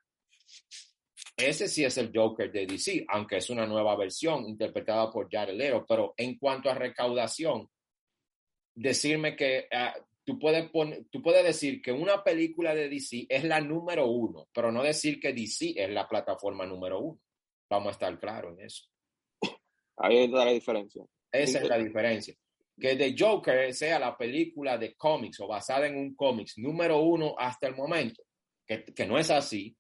ese 1.38 1.69
sí 1.69 1.86
es 1.86 1.97
el 1.97 2.12
Joker 2.13 2.52
de 2.52 2.65
DC, 2.65 3.06
aunque 3.08 3.38
es 3.38 3.50
una 3.50 3.65
nueva 3.65 3.95
versión 3.95 4.50
interpretada 4.50 5.10
por 5.10 5.30
Jared 5.32 5.56
Leto. 5.56 5.86
Pero 5.88 6.13
en 6.17 6.38
cuanto 6.38 6.69
a 6.69 6.73
recaudación, 6.73 7.69
decirme 8.76 9.36
que 9.38 9.69
uh, 9.71 10.04
tú 10.28 10.38
puedes, 10.38 10.70
tú 11.10 11.22
puedes 11.22 11.42
decir 11.42 11.82
que 11.82 11.94
una 11.94 12.22
película 12.22 12.76
de 12.76 12.90
DC 12.90 13.28
es 13.30 13.46
la 13.46 13.62
número 13.62 14.08
uno, 14.08 14.50
pero 14.54 14.74
no 14.74 14.84
decir 14.84 15.22
que 15.22 15.32
DC 15.32 15.74
es 15.78 15.90
la 15.90 16.06
plataforma 16.06 16.66
número 16.66 17.00
uno. 17.00 17.20
Vamos 17.70 17.88
a 17.88 17.92
estar 17.92 18.20
claros 18.20 18.60
en 18.60 18.66
eso. 18.66 18.84
Ahí 19.96 20.26
está 20.26 20.44
la 20.44 20.52
diferencia. 20.52 21.06
Esa 21.32 21.60
es 21.60 21.70
la 21.70 21.78
diferencia. 21.78 22.36
Que 22.78 22.98
The 22.98 23.16
Joker 23.18 23.74
sea 23.74 24.00
la 24.00 24.18
película 24.18 24.78
de 24.78 24.96
cómics 24.96 25.40
o 25.40 25.48
basada 25.48 25.88
en 25.88 25.96
un 25.96 26.13
cómics 26.13 26.58
número 26.58 27.00
uno 27.00 27.34
hasta 27.38 27.68
el 27.68 27.76
momento, 27.78 28.22
que, 28.66 28.84
que 28.84 29.06
no 29.06 29.18
es 29.18 29.32
así, 29.32 29.78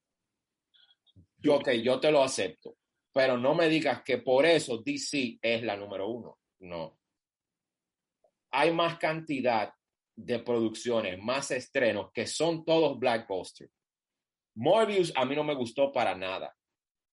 yo 1.39 1.59
que 1.59 1.83
yo 1.83 1.99
te 1.99 2.09
lo 2.09 2.23
acepto, 2.23 2.77
pero 3.11 3.37
no 3.37 3.53
me 3.53 3.67
digas 3.67 4.01
que 4.01 4.19
por 4.19 4.45
eso 4.45 4.77
DC 4.77 5.39
es 5.41 5.61
la 5.63 5.75
número 5.75 6.07
uno. 6.07 6.39
No. 6.59 6.97
Hay 8.51 8.71
más 8.71 8.97
cantidad 8.97 9.73
de 10.17 10.39
producciones, 10.39 11.21
más 11.21 11.51
estrenos, 11.51 12.11
que 12.11 12.25
son 12.25 12.65
todos 12.65 12.99
blockbusters. 12.99 13.71
Morbius 14.55 15.13
a 15.15 15.23
mí 15.25 15.35
no 15.35 15.43
me 15.43 15.53
gustó 15.53 15.91
para 15.91 16.15
nada, 16.15 16.57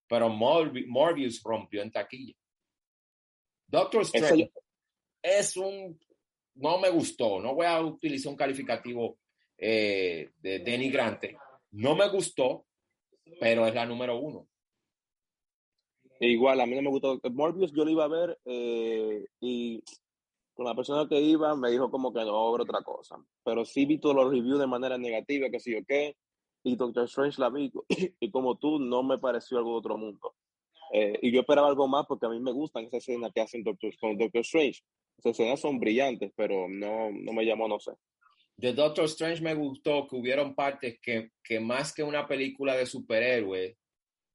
pero 0.08 0.30
Morbius 0.30 1.42
rompió 1.42 1.82
en 1.82 1.92
taquilla. 1.92 2.34
Doctor 3.66 4.02
Strange 4.02 4.50
es 5.22 5.56
un, 5.56 6.00
no 6.54 6.78
me 6.78 6.88
gustó, 6.88 7.40
no 7.40 7.54
voy 7.54 7.66
a 7.66 7.80
utilizar 7.82 8.30
un 8.30 8.38
calificativo 8.38 9.18
eh, 9.58 10.30
de 10.38 10.60
denigrante, 10.60 11.36
no 11.72 11.94
me 11.94 12.08
gustó, 12.08 12.66
pero 13.38 13.66
es 13.66 13.74
la 13.74 13.84
número 13.84 14.18
uno. 14.18 14.48
Igual, 16.20 16.60
a 16.60 16.66
mí 16.66 16.74
no 16.76 16.82
me 16.82 16.90
gustó. 16.90 17.20
Morbius 17.30 17.72
yo 17.72 17.84
lo 17.84 17.90
iba 17.90 18.04
a 18.04 18.08
ver 18.08 18.38
eh, 18.46 19.26
y 19.40 19.82
con 20.54 20.66
la 20.66 20.74
persona 20.74 21.08
que 21.08 21.20
iba 21.20 21.54
me 21.56 21.70
dijo 21.70 21.90
como 21.90 22.12
que 22.12 22.20
no 22.20 22.32
va 22.32 22.48
a 22.48 22.52
ver 22.52 22.60
otra 22.62 22.82
cosa. 22.82 23.16
Pero 23.44 23.64
sí 23.64 23.84
vi 23.84 23.98
todos 23.98 24.14
los 24.14 24.30
reviews 24.30 24.60
de 24.60 24.66
manera 24.66 24.96
negativa, 24.96 25.50
que 25.50 25.60
sí 25.60 25.72
yo 25.72 25.84
qué. 25.86 26.16
Y 26.62 26.76
Doctor 26.76 27.04
Strange 27.04 27.40
la 27.40 27.50
vi 27.50 27.72
y 28.20 28.30
como 28.30 28.56
tú 28.56 28.78
no 28.78 29.02
me 29.02 29.18
pareció 29.18 29.58
algo 29.58 29.72
de 29.72 29.78
otro 29.78 29.98
mundo. 29.98 30.34
Eh, 30.92 31.18
y 31.22 31.32
yo 31.32 31.40
esperaba 31.40 31.68
algo 31.68 31.88
más 31.88 32.06
porque 32.06 32.26
a 32.26 32.28
mí 32.28 32.38
me 32.40 32.52
gustan 32.52 32.84
esas 32.84 33.02
escenas 33.02 33.32
que 33.34 33.40
hacen 33.40 33.64
Doctor, 33.64 33.92
con 33.98 34.16
Doctor 34.16 34.42
Strange. 34.42 34.80
Esas 35.18 35.32
escenas 35.32 35.60
son 35.60 35.78
brillantes, 35.78 36.32
pero 36.36 36.68
no, 36.68 37.10
no 37.10 37.32
me 37.32 37.44
llamó, 37.44 37.68
no 37.68 37.80
sé. 37.80 37.92
De 38.56 38.72
Doctor 38.72 39.06
Strange 39.06 39.42
me 39.42 39.54
gustó 39.54 40.06
que 40.06 40.16
hubieron 40.16 40.54
partes 40.54 40.98
que, 41.02 41.30
que 41.42 41.58
más 41.58 41.92
que 41.92 42.04
una 42.04 42.26
película 42.26 42.76
de 42.76 42.86
superhéroes 42.86 43.76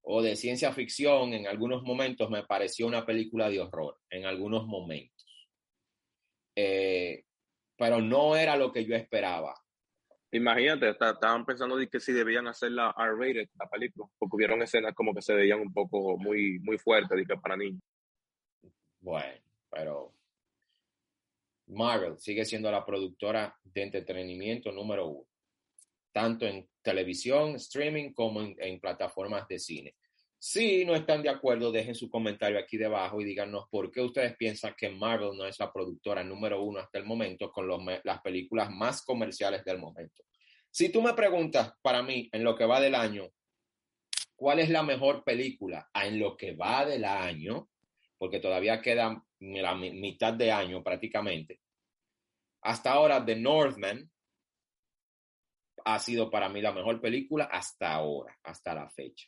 o 0.01 0.21
de 0.21 0.35
ciencia 0.35 0.73
ficción, 0.73 1.33
en 1.33 1.47
algunos 1.47 1.83
momentos 1.83 2.29
me 2.29 2.43
pareció 2.43 2.87
una 2.87 3.05
película 3.05 3.49
de 3.49 3.59
horror, 3.59 3.97
en 4.09 4.25
algunos 4.25 4.65
momentos. 4.65 5.18
Eh, 6.61 7.23
pero 7.77 8.01
no 8.01 8.35
era 8.35 8.57
lo 8.57 8.73
que 8.73 8.83
yo 8.83 8.93
esperaba. 8.93 9.55
Imagínate, 10.31 10.89
estaban 10.89 11.45
pensando 11.45 11.77
de 11.77 11.87
que 11.87 12.01
si 12.01 12.11
debían 12.11 12.47
hacer 12.47 12.71
la 12.73 12.93
R-rated, 12.97 13.47
la 13.57 13.69
película, 13.69 14.07
porque 14.19 14.35
hubieron 14.35 14.61
escenas 14.61 14.93
como 14.93 15.13
que 15.13 15.21
se 15.21 15.33
veían 15.33 15.61
un 15.61 15.73
poco 15.73 16.17
muy, 16.17 16.59
muy 16.59 16.77
fuertes 16.77 17.17
de 17.17 17.25
que 17.25 17.37
para 17.37 17.55
niños. 17.55 17.81
Bueno, 18.99 19.41
pero 19.69 20.13
Marvel 21.67 22.19
sigue 22.19 22.43
siendo 22.43 22.69
la 22.69 22.85
productora 22.85 23.57
de 23.63 23.83
entretenimiento 23.83 24.71
número 24.73 25.07
uno, 25.07 25.27
tanto 26.11 26.45
en 26.45 26.67
televisión, 26.81 27.55
streaming, 27.55 28.11
como 28.11 28.41
en 28.41 28.79
plataformas 28.81 29.47
de 29.47 29.57
cine. 29.59 29.95
Si 30.41 30.85
no 30.85 30.95
están 30.95 31.21
de 31.21 31.27
acuerdo, 31.27 31.69
dejen 31.69 31.95
su 31.95 32.09
comentario 32.09 32.57
aquí 32.57 32.77
debajo 32.77 33.19
y 33.19 33.25
díganos 33.25 33.65
por 33.69 33.91
qué 33.91 33.99
ustedes 33.99 34.37
piensan 34.37 34.73
que 34.77 34.89
Marvel 34.89 35.37
no 35.37 35.45
es 35.45 35.59
la 35.59 35.71
productora 35.71 36.23
número 36.23 36.63
uno 36.63 36.79
hasta 36.79 36.97
el 36.97 37.03
momento 37.03 37.51
con 37.51 37.67
las 37.67 38.21
películas 38.21 38.71
más 38.71 39.03
comerciales 39.03 39.65
del 39.65 39.79
momento. 39.79 40.23
Si 40.71 40.89
tú 40.93 41.01
me 41.01 41.13
preguntas 41.13 41.73
para 41.81 42.01
mí 42.01 42.29
en 42.31 42.45
lo 42.45 42.55
que 42.55 42.63
va 42.63 42.79
del 42.79 42.95
año, 42.95 43.27
¿cuál 44.37 44.59
es 44.59 44.69
la 44.69 44.81
mejor 44.81 45.25
película 45.25 45.89
en 45.93 46.17
lo 46.21 46.37
que 46.37 46.55
va 46.55 46.85
del 46.85 47.03
año? 47.03 47.67
Porque 48.17 48.39
todavía 48.39 48.81
queda 48.81 49.21
la 49.39 49.75
mitad 49.75 50.33
de 50.33 50.53
año 50.53 50.81
prácticamente. 50.81 51.59
Hasta 52.61 52.93
ahora, 52.93 53.25
The 53.25 53.35
Northman 53.35 54.09
ha 55.83 55.99
sido 55.99 56.29
para 56.31 56.47
mí 56.47 56.61
la 56.61 56.71
mejor 56.71 57.01
película 57.01 57.43
hasta 57.43 57.91
ahora, 57.93 58.39
hasta 58.41 58.73
la 58.73 58.89
fecha 58.89 59.27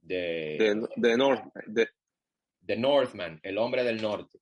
de, 0.00 0.86
de, 0.96 1.16
North, 1.16 1.44
de, 1.66 2.76
Northman, 2.76 3.40
El 3.42 3.58
hombre 3.58 3.84
del 3.84 4.00
norte. 4.00 4.38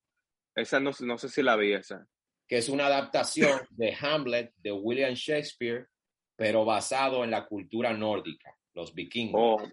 Esa 0.54 0.80
no, 0.80 0.92
no 1.00 1.18
sé 1.18 1.28
si 1.28 1.42
la 1.42 1.56
vi 1.56 1.72
esa. 1.72 2.06
Que 2.46 2.58
es 2.58 2.68
una 2.68 2.86
adaptación 2.86 3.60
de 3.70 3.94
Hamlet 4.00 4.52
de 4.56 4.72
William 4.72 5.14
Shakespeare, 5.14 5.88
pero 6.36 6.64
basado 6.64 7.24
en 7.24 7.30
la 7.30 7.46
cultura 7.46 7.92
nórdica, 7.92 8.56
los 8.74 8.94
vikingos. 8.94 9.40
Oh, 9.40 9.68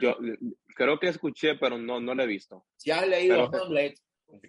yo 0.00 0.16
creo 0.74 0.98
que 0.98 1.08
escuché, 1.08 1.56
pero 1.56 1.76
no, 1.76 2.00
no 2.00 2.14
la 2.14 2.24
he 2.24 2.26
visto. 2.26 2.66
Si 2.76 2.90
has 2.90 3.06
leído 3.06 3.50
Hamlet, 3.52 3.98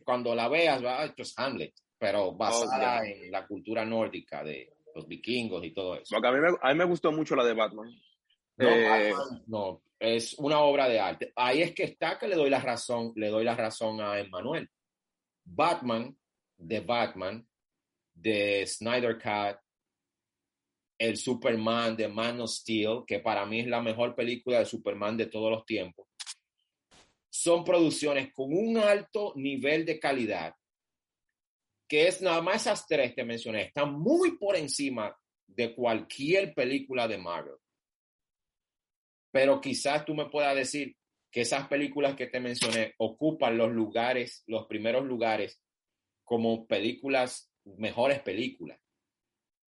cuando 0.03 0.35
la 0.35 0.47
veas, 0.47 0.83
va, 0.83 1.05
esto 1.05 1.23
es 1.23 1.33
Hamlet, 1.37 1.73
pero 1.97 2.33
basada 2.33 3.01
oh, 3.01 3.03
en 3.03 3.31
la 3.31 3.45
cultura 3.45 3.85
nórdica 3.85 4.43
de 4.43 4.75
los 4.93 5.07
vikingos 5.07 5.63
y 5.65 5.73
todo 5.73 5.95
eso. 5.95 6.15
a, 6.15 6.31
mí 6.31 6.39
me, 6.39 6.55
a 6.61 6.73
mí 6.73 6.77
me 6.77 6.85
gustó 6.85 7.11
mucho 7.11 7.35
la 7.35 7.43
de 7.43 7.53
Batman. 7.53 7.89
No, 8.57 8.67
eh, 8.69 9.13
no, 9.47 9.81
es 9.99 10.33
una 10.35 10.59
obra 10.59 10.87
de 10.87 10.99
arte. 10.99 11.33
Ahí 11.35 11.61
es 11.61 11.73
que 11.73 11.83
está 11.83 12.17
que 12.17 12.27
le 12.27 12.35
doy 12.35 12.49
la 12.49 12.59
razón, 12.59 13.11
le 13.15 13.27
doy 13.27 13.43
la 13.43 13.55
razón 13.55 13.99
a 14.01 14.19
Emmanuel. 14.19 14.69
Batman, 15.43 16.17
de 16.57 16.79
Batman, 16.79 17.47
de 18.13 18.65
Snyder 18.65 19.17
Cut, 19.17 19.59
el 20.97 21.17
Superman 21.17 21.95
de 21.95 22.07
Man 22.07 22.41
of 22.41 22.49
Steel, 22.49 23.03
que 23.05 23.19
para 23.19 23.45
mí 23.45 23.59
es 23.59 23.67
la 23.67 23.81
mejor 23.81 24.15
película 24.15 24.59
de 24.59 24.65
Superman 24.65 25.17
de 25.17 25.27
todos 25.27 25.51
los 25.51 25.65
tiempos. 25.65 26.07
son 27.29 27.65
producciones 27.65 28.31
con 28.31 28.53
un 28.53 28.77
alto 28.77 29.33
nivel 29.35 29.85
de 29.85 29.99
calidad, 29.99 30.55
que 31.85 32.07
es 32.07 32.21
nada 32.21 32.41
más 32.41 32.61
esas 32.61 32.87
tres 32.87 33.13
que 33.13 33.25
mencioné, 33.25 33.63
están 33.63 33.93
muy 33.93 34.37
por 34.37 34.55
encima 34.55 35.13
de 35.45 35.75
cualquier 35.75 36.53
película 36.53 37.09
de 37.09 37.17
Marvel. 37.17 37.57
Pero 39.35 39.59
quizás 39.59 40.05
tú 40.05 40.15
me 40.15 40.29
puedas 40.29 40.55
decir 40.55 40.95
que 41.29 41.41
esas 41.41 41.67
películas 41.67 42.15
que 42.15 42.27
te 42.27 42.39
mencioné 42.39 42.93
ocupan 42.99 43.57
los 43.57 43.69
lugares, 43.69 44.45
los 44.47 44.65
primeros 44.65 45.03
lugares 45.03 45.61
como 46.23 46.65
películas, 46.65 47.51
mejores 47.65 48.21
películas. 48.21 48.79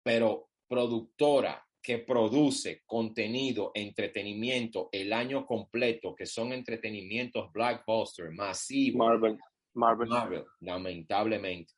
Pero 0.03 0.51
productora 0.67 1.65
que 1.81 1.99
produce 1.99 2.83
contenido, 2.85 3.71
entretenimiento 3.73 4.89
el 4.91 5.13
año 5.13 5.47
completo, 5.47 6.13
que 6.13 6.27
son 6.27 6.53
entretenimientos 6.53 7.53
blockbuster, 7.53 8.33
masivos. 8.33 9.07
Marvel. 9.07 9.39
Marvel. 9.75 10.09
Marvel, 10.09 10.45
lamentablemente. 10.59 11.73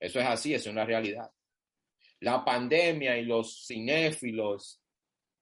Eso 0.00 0.20
es 0.20 0.26
así, 0.26 0.54
es 0.54 0.66
una 0.66 0.86
realidad. 0.86 1.30
La 2.20 2.42
pandemia 2.42 3.18
y 3.18 3.26
los 3.26 3.66
cinéfilos, 3.66 4.80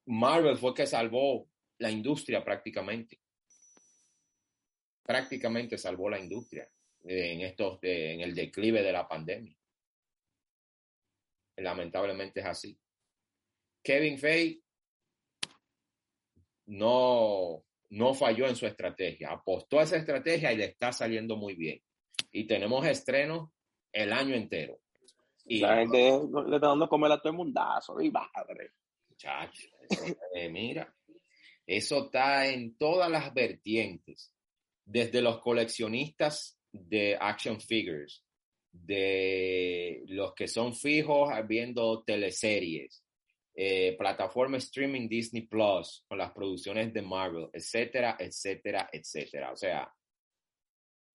Marvel 0.07 0.59
fue 0.59 0.75
que 0.75 0.89
salvó 0.89 1.52
la 1.83 1.91
industria 1.91 2.45
prácticamente. 2.45 3.21
Prácticamente 5.03 5.77
salvó 5.77 6.09
la 6.09 6.21
industria 6.21 6.71
en 7.05 7.41
estos, 7.41 7.81
en 7.83 8.21
el 8.21 8.35
declive 8.35 8.83
de 8.83 8.93
la 8.93 9.07
pandemia. 9.07 9.57
Lamentablemente 11.57 12.41
es 12.41 12.47
así. 12.47 12.79
Kevin 13.83 14.17
Feige 14.17 14.63
no, 16.67 17.65
no 17.91 18.15
falló 18.15 18.47
en 18.47 18.55
su 18.55 18.67
estrategia, 18.67 19.33
apostó 19.33 19.81
a 19.81 19.83
esa 19.83 19.97
estrategia 19.97 20.53
y 20.53 20.57
le 20.57 20.67
está 20.67 20.93
saliendo 20.93 21.37
muy 21.37 21.55
bien. 21.55 21.83
Y 22.31 22.47
tenemos 22.47 22.87
estrenos 22.87 23.51
el 23.93 24.13
año 24.13 24.37
entero. 24.37 24.79
Y 25.45 25.59
la 25.59 25.79
gente 25.79 25.99
le 25.99 26.55
está 26.55 26.69
dando 26.69 26.89
comer 26.89 27.11
a 27.11 27.19
todo 27.19 27.33
el 27.33 27.39
mundazo, 27.39 28.01
y 28.01 28.09
madre. 28.09 28.71
Eh, 30.35 30.49
mira, 30.49 30.95
eso 31.67 32.07
está 32.07 32.49
en 32.49 32.77
todas 32.77 33.11
las 33.11 33.33
vertientes, 33.33 34.33
desde 34.85 35.23
los 35.23 35.41
coleccionistas 35.41 36.59
de 36.73 37.17
action 37.21 37.61
figures, 37.61 38.25
de 38.73 40.03
los 40.07 40.35
que 40.35 40.49
son 40.49 40.75
fijos 40.75 41.29
viendo 41.47 42.03
teleseries, 42.05 43.05
eh, 43.55 43.97
streaming 44.57 45.09
Disney 45.09 45.43
Plus, 45.43 46.05
con 46.09 46.19
las 46.19 46.33
producciones 46.33 46.93
de 46.93 47.03
Marvel, 47.03 47.49
etcétera, 47.53 48.17
etcétera, 48.19 48.89
etcétera. 48.91 49.53
O 49.53 49.57
sea, 49.57 49.93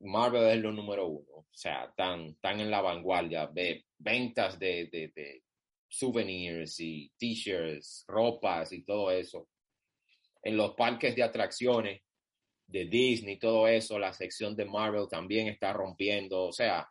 Marvel 0.01 0.49
es 0.49 0.62
lo 0.62 0.71
número 0.71 1.07
uno. 1.07 1.33
O 1.38 1.47
sea, 1.51 1.86
están, 1.86 2.36
tan 2.36 2.60
en 2.60 2.69
la 2.69 2.81
vanguardia 2.81 3.47
de 3.47 3.86
ventas 3.97 4.60
de, 4.60 4.88
de, 4.91 5.12
de 5.15 5.43
souvenirs 5.88 6.79
y 6.79 7.12
t-shirts, 7.17 8.05
ropas 8.07 8.71
y 8.71 8.83
todo 8.83 9.10
eso. 9.12 9.49
En 10.47 10.55
los 10.55 10.75
parques 10.75 11.13
de 11.13 11.23
atracciones 11.23 12.01
de 12.67 12.86
Disney, 12.86 13.38
todo 13.38 13.67
eso, 13.67 13.99
la 13.99 14.13
sección 14.13 14.55
de 14.55 14.63
Marvel 14.63 15.10
también 15.10 15.49
está 15.49 15.73
rompiendo. 15.73 16.45
O 16.45 16.53
sea, 16.53 16.89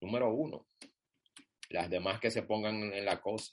número 0.00 0.32
uno. 0.32 0.66
Las 1.68 1.90
demás 1.90 2.18
que 2.18 2.30
se 2.30 2.44
pongan 2.44 2.94
en 2.94 3.04
la 3.04 3.20
cosa. 3.20 3.52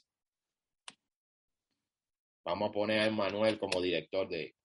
Vamos 2.46 2.70
a 2.70 2.72
poner 2.72 3.00
a 3.00 3.10
Manuel 3.10 3.58
como 3.58 3.82
director 3.82 4.26
de, 4.26 4.56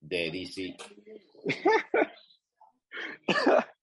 de 0.00 0.30
DC. 0.30 0.74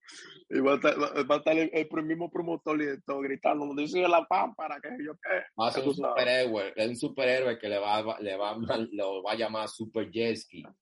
y 0.54 0.60
va 0.60 0.72
a 0.72 0.74
estar, 0.76 0.94
va 0.96 1.34
a 1.34 1.38
estar 1.38 1.58
el, 1.58 1.68
el, 1.72 1.88
mismo 2.04 2.30
promotor 2.30 2.80
y 2.80 3.00
todo 3.02 3.20
gritando, 3.20 3.66
no 3.66 3.74
dice 3.74 4.06
la 4.06 4.24
pámpara, 4.24 4.80
que 4.80 4.90
yo 5.04 5.14
qué. 5.14 5.42
Va 5.60 5.66
a 5.66 5.72
ser 5.72 5.82
un 5.82 5.96
superhéroe, 5.96 6.72
es 6.76 6.88
un 6.88 6.96
superhéroe 6.96 7.58
que 7.58 7.68
le 7.68 7.78
va, 7.78 8.20
le 8.20 8.36
va, 8.36 8.56
lo 8.92 9.22
va 9.24 9.32
a 9.32 9.34
llamar 9.34 9.68
Super 9.68 10.08
Jesky. 10.12 10.62
No. 10.62 10.76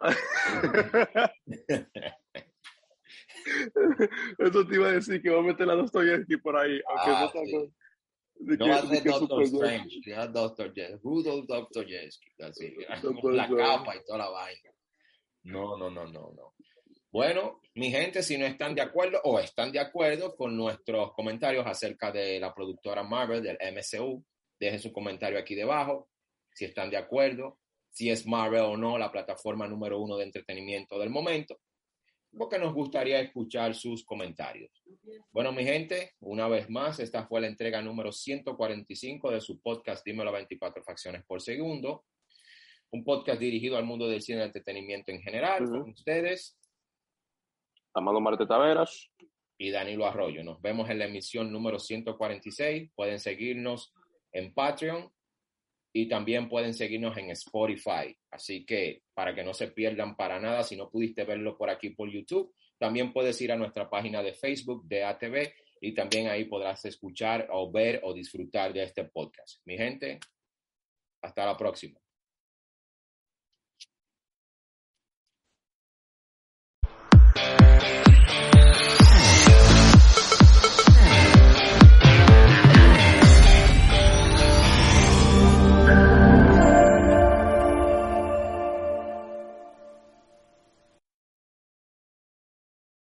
Eso 4.38 4.66
te 4.66 4.74
iba 4.74 4.88
a 4.88 4.92
decir 4.92 5.20
que 5.20 5.30
va 5.30 5.40
a 5.40 5.42
meter 5.42 5.68
a 5.68 5.74
Dostoyevsky 5.74 6.36
por 6.36 6.56
ahí. 6.56 6.80
Aunque 6.88 7.10
Ah, 7.10 7.30
no 7.34 7.44
sí. 7.44 7.72
de 8.38 8.56
No 8.56 8.64
que- 8.64 8.70
va 8.70 8.76
a 8.76 8.86
ser 8.86 9.04
Doctor 9.04 9.42
Strange, 9.42 10.00
ya 10.06 10.26
Doctor 10.28 10.72
Jesky, 10.74 12.30
así, 12.40 12.74
Doctor 13.02 13.20
con 13.20 13.36
la 13.46 13.48
capa 13.48 13.96
y 13.96 14.04
toda 14.04 14.18
la 14.18 14.30
vaina. 14.30 14.70
No, 15.42 15.76
no, 15.76 15.90
no, 15.90 16.06
no, 16.06 16.32
no. 16.32 16.54
Bueno, 17.16 17.62
mi 17.74 17.90
gente, 17.90 18.22
si 18.22 18.36
no 18.36 18.44
están 18.44 18.74
de 18.74 18.82
acuerdo 18.82 19.22
o 19.24 19.40
están 19.40 19.72
de 19.72 19.78
acuerdo 19.78 20.36
con 20.36 20.54
nuestros 20.54 21.14
comentarios 21.14 21.66
acerca 21.66 22.12
de 22.12 22.38
la 22.38 22.54
productora 22.54 23.02
Marvel, 23.02 23.42
del 23.42 23.56
MCU, 23.72 24.22
dejen 24.60 24.78
su 24.78 24.92
comentario 24.92 25.38
aquí 25.38 25.54
debajo. 25.54 26.10
Si 26.52 26.66
están 26.66 26.90
de 26.90 26.98
acuerdo, 26.98 27.58
si 27.88 28.10
es 28.10 28.26
Marvel 28.26 28.60
o 28.60 28.76
no 28.76 28.98
la 28.98 29.10
plataforma 29.10 29.66
número 29.66 29.98
uno 29.98 30.18
de 30.18 30.24
entretenimiento 30.24 30.98
del 30.98 31.08
momento, 31.08 31.58
porque 32.36 32.58
nos 32.58 32.74
gustaría 32.74 33.18
escuchar 33.18 33.74
sus 33.74 34.04
comentarios. 34.04 34.84
Bueno, 35.30 35.52
mi 35.52 35.64
gente, 35.64 36.12
una 36.20 36.48
vez 36.48 36.68
más, 36.68 37.00
esta 37.00 37.26
fue 37.26 37.40
la 37.40 37.46
entrega 37.46 37.80
número 37.80 38.12
145 38.12 39.30
de 39.30 39.40
su 39.40 39.58
podcast 39.62 40.04
Dímelo 40.04 40.28
a 40.28 40.34
24 40.34 40.84
facciones 40.84 41.24
por 41.24 41.40
segundo. 41.40 42.04
Un 42.90 43.02
podcast 43.04 43.40
dirigido 43.40 43.78
al 43.78 43.86
mundo 43.86 44.06
del 44.06 44.20
cine 44.20 44.40
y 44.40 44.42
entretenimiento 44.42 45.12
en 45.12 45.22
general, 45.22 45.64
con 45.64 45.88
ustedes 45.88 46.58
Amado 47.96 48.20
Marte 48.20 48.44
Taveras. 48.44 49.10
y 49.56 49.70
Danilo 49.70 50.04
Arroyo. 50.04 50.44
Nos 50.44 50.60
vemos 50.60 50.90
en 50.90 50.98
la 50.98 51.06
emisión 51.06 51.50
número 51.50 51.78
146. 51.78 52.90
Pueden 52.94 53.18
seguirnos 53.18 53.94
en 54.32 54.52
Patreon 54.52 55.10
y 55.94 56.06
también 56.06 56.50
pueden 56.50 56.74
seguirnos 56.74 57.16
en 57.16 57.30
Spotify. 57.30 58.14
Así 58.30 58.66
que 58.66 59.02
para 59.14 59.34
que 59.34 59.42
no 59.42 59.54
se 59.54 59.68
pierdan 59.68 60.14
para 60.14 60.38
nada, 60.38 60.62
si 60.62 60.76
no 60.76 60.90
pudiste 60.90 61.24
verlo 61.24 61.56
por 61.56 61.70
aquí 61.70 61.88
por 61.88 62.10
YouTube, 62.10 62.54
también 62.76 63.14
puedes 63.14 63.40
ir 63.40 63.50
a 63.50 63.56
nuestra 63.56 63.88
página 63.88 64.22
de 64.22 64.34
Facebook 64.34 64.86
de 64.86 65.02
ATV 65.02 65.54
y 65.80 65.94
también 65.94 66.28
ahí 66.28 66.44
podrás 66.44 66.84
escuchar 66.84 67.48
o 67.50 67.72
ver 67.72 68.02
o 68.04 68.12
disfrutar 68.12 68.74
de 68.74 68.82
este 68.82 69.04
podcast. 69.04 69.62
Mi 69.64 69.78
gente, 69.78 70.20
hasta 71.22 71.46
la 71.46 71.56
próxima. 71.56 71.98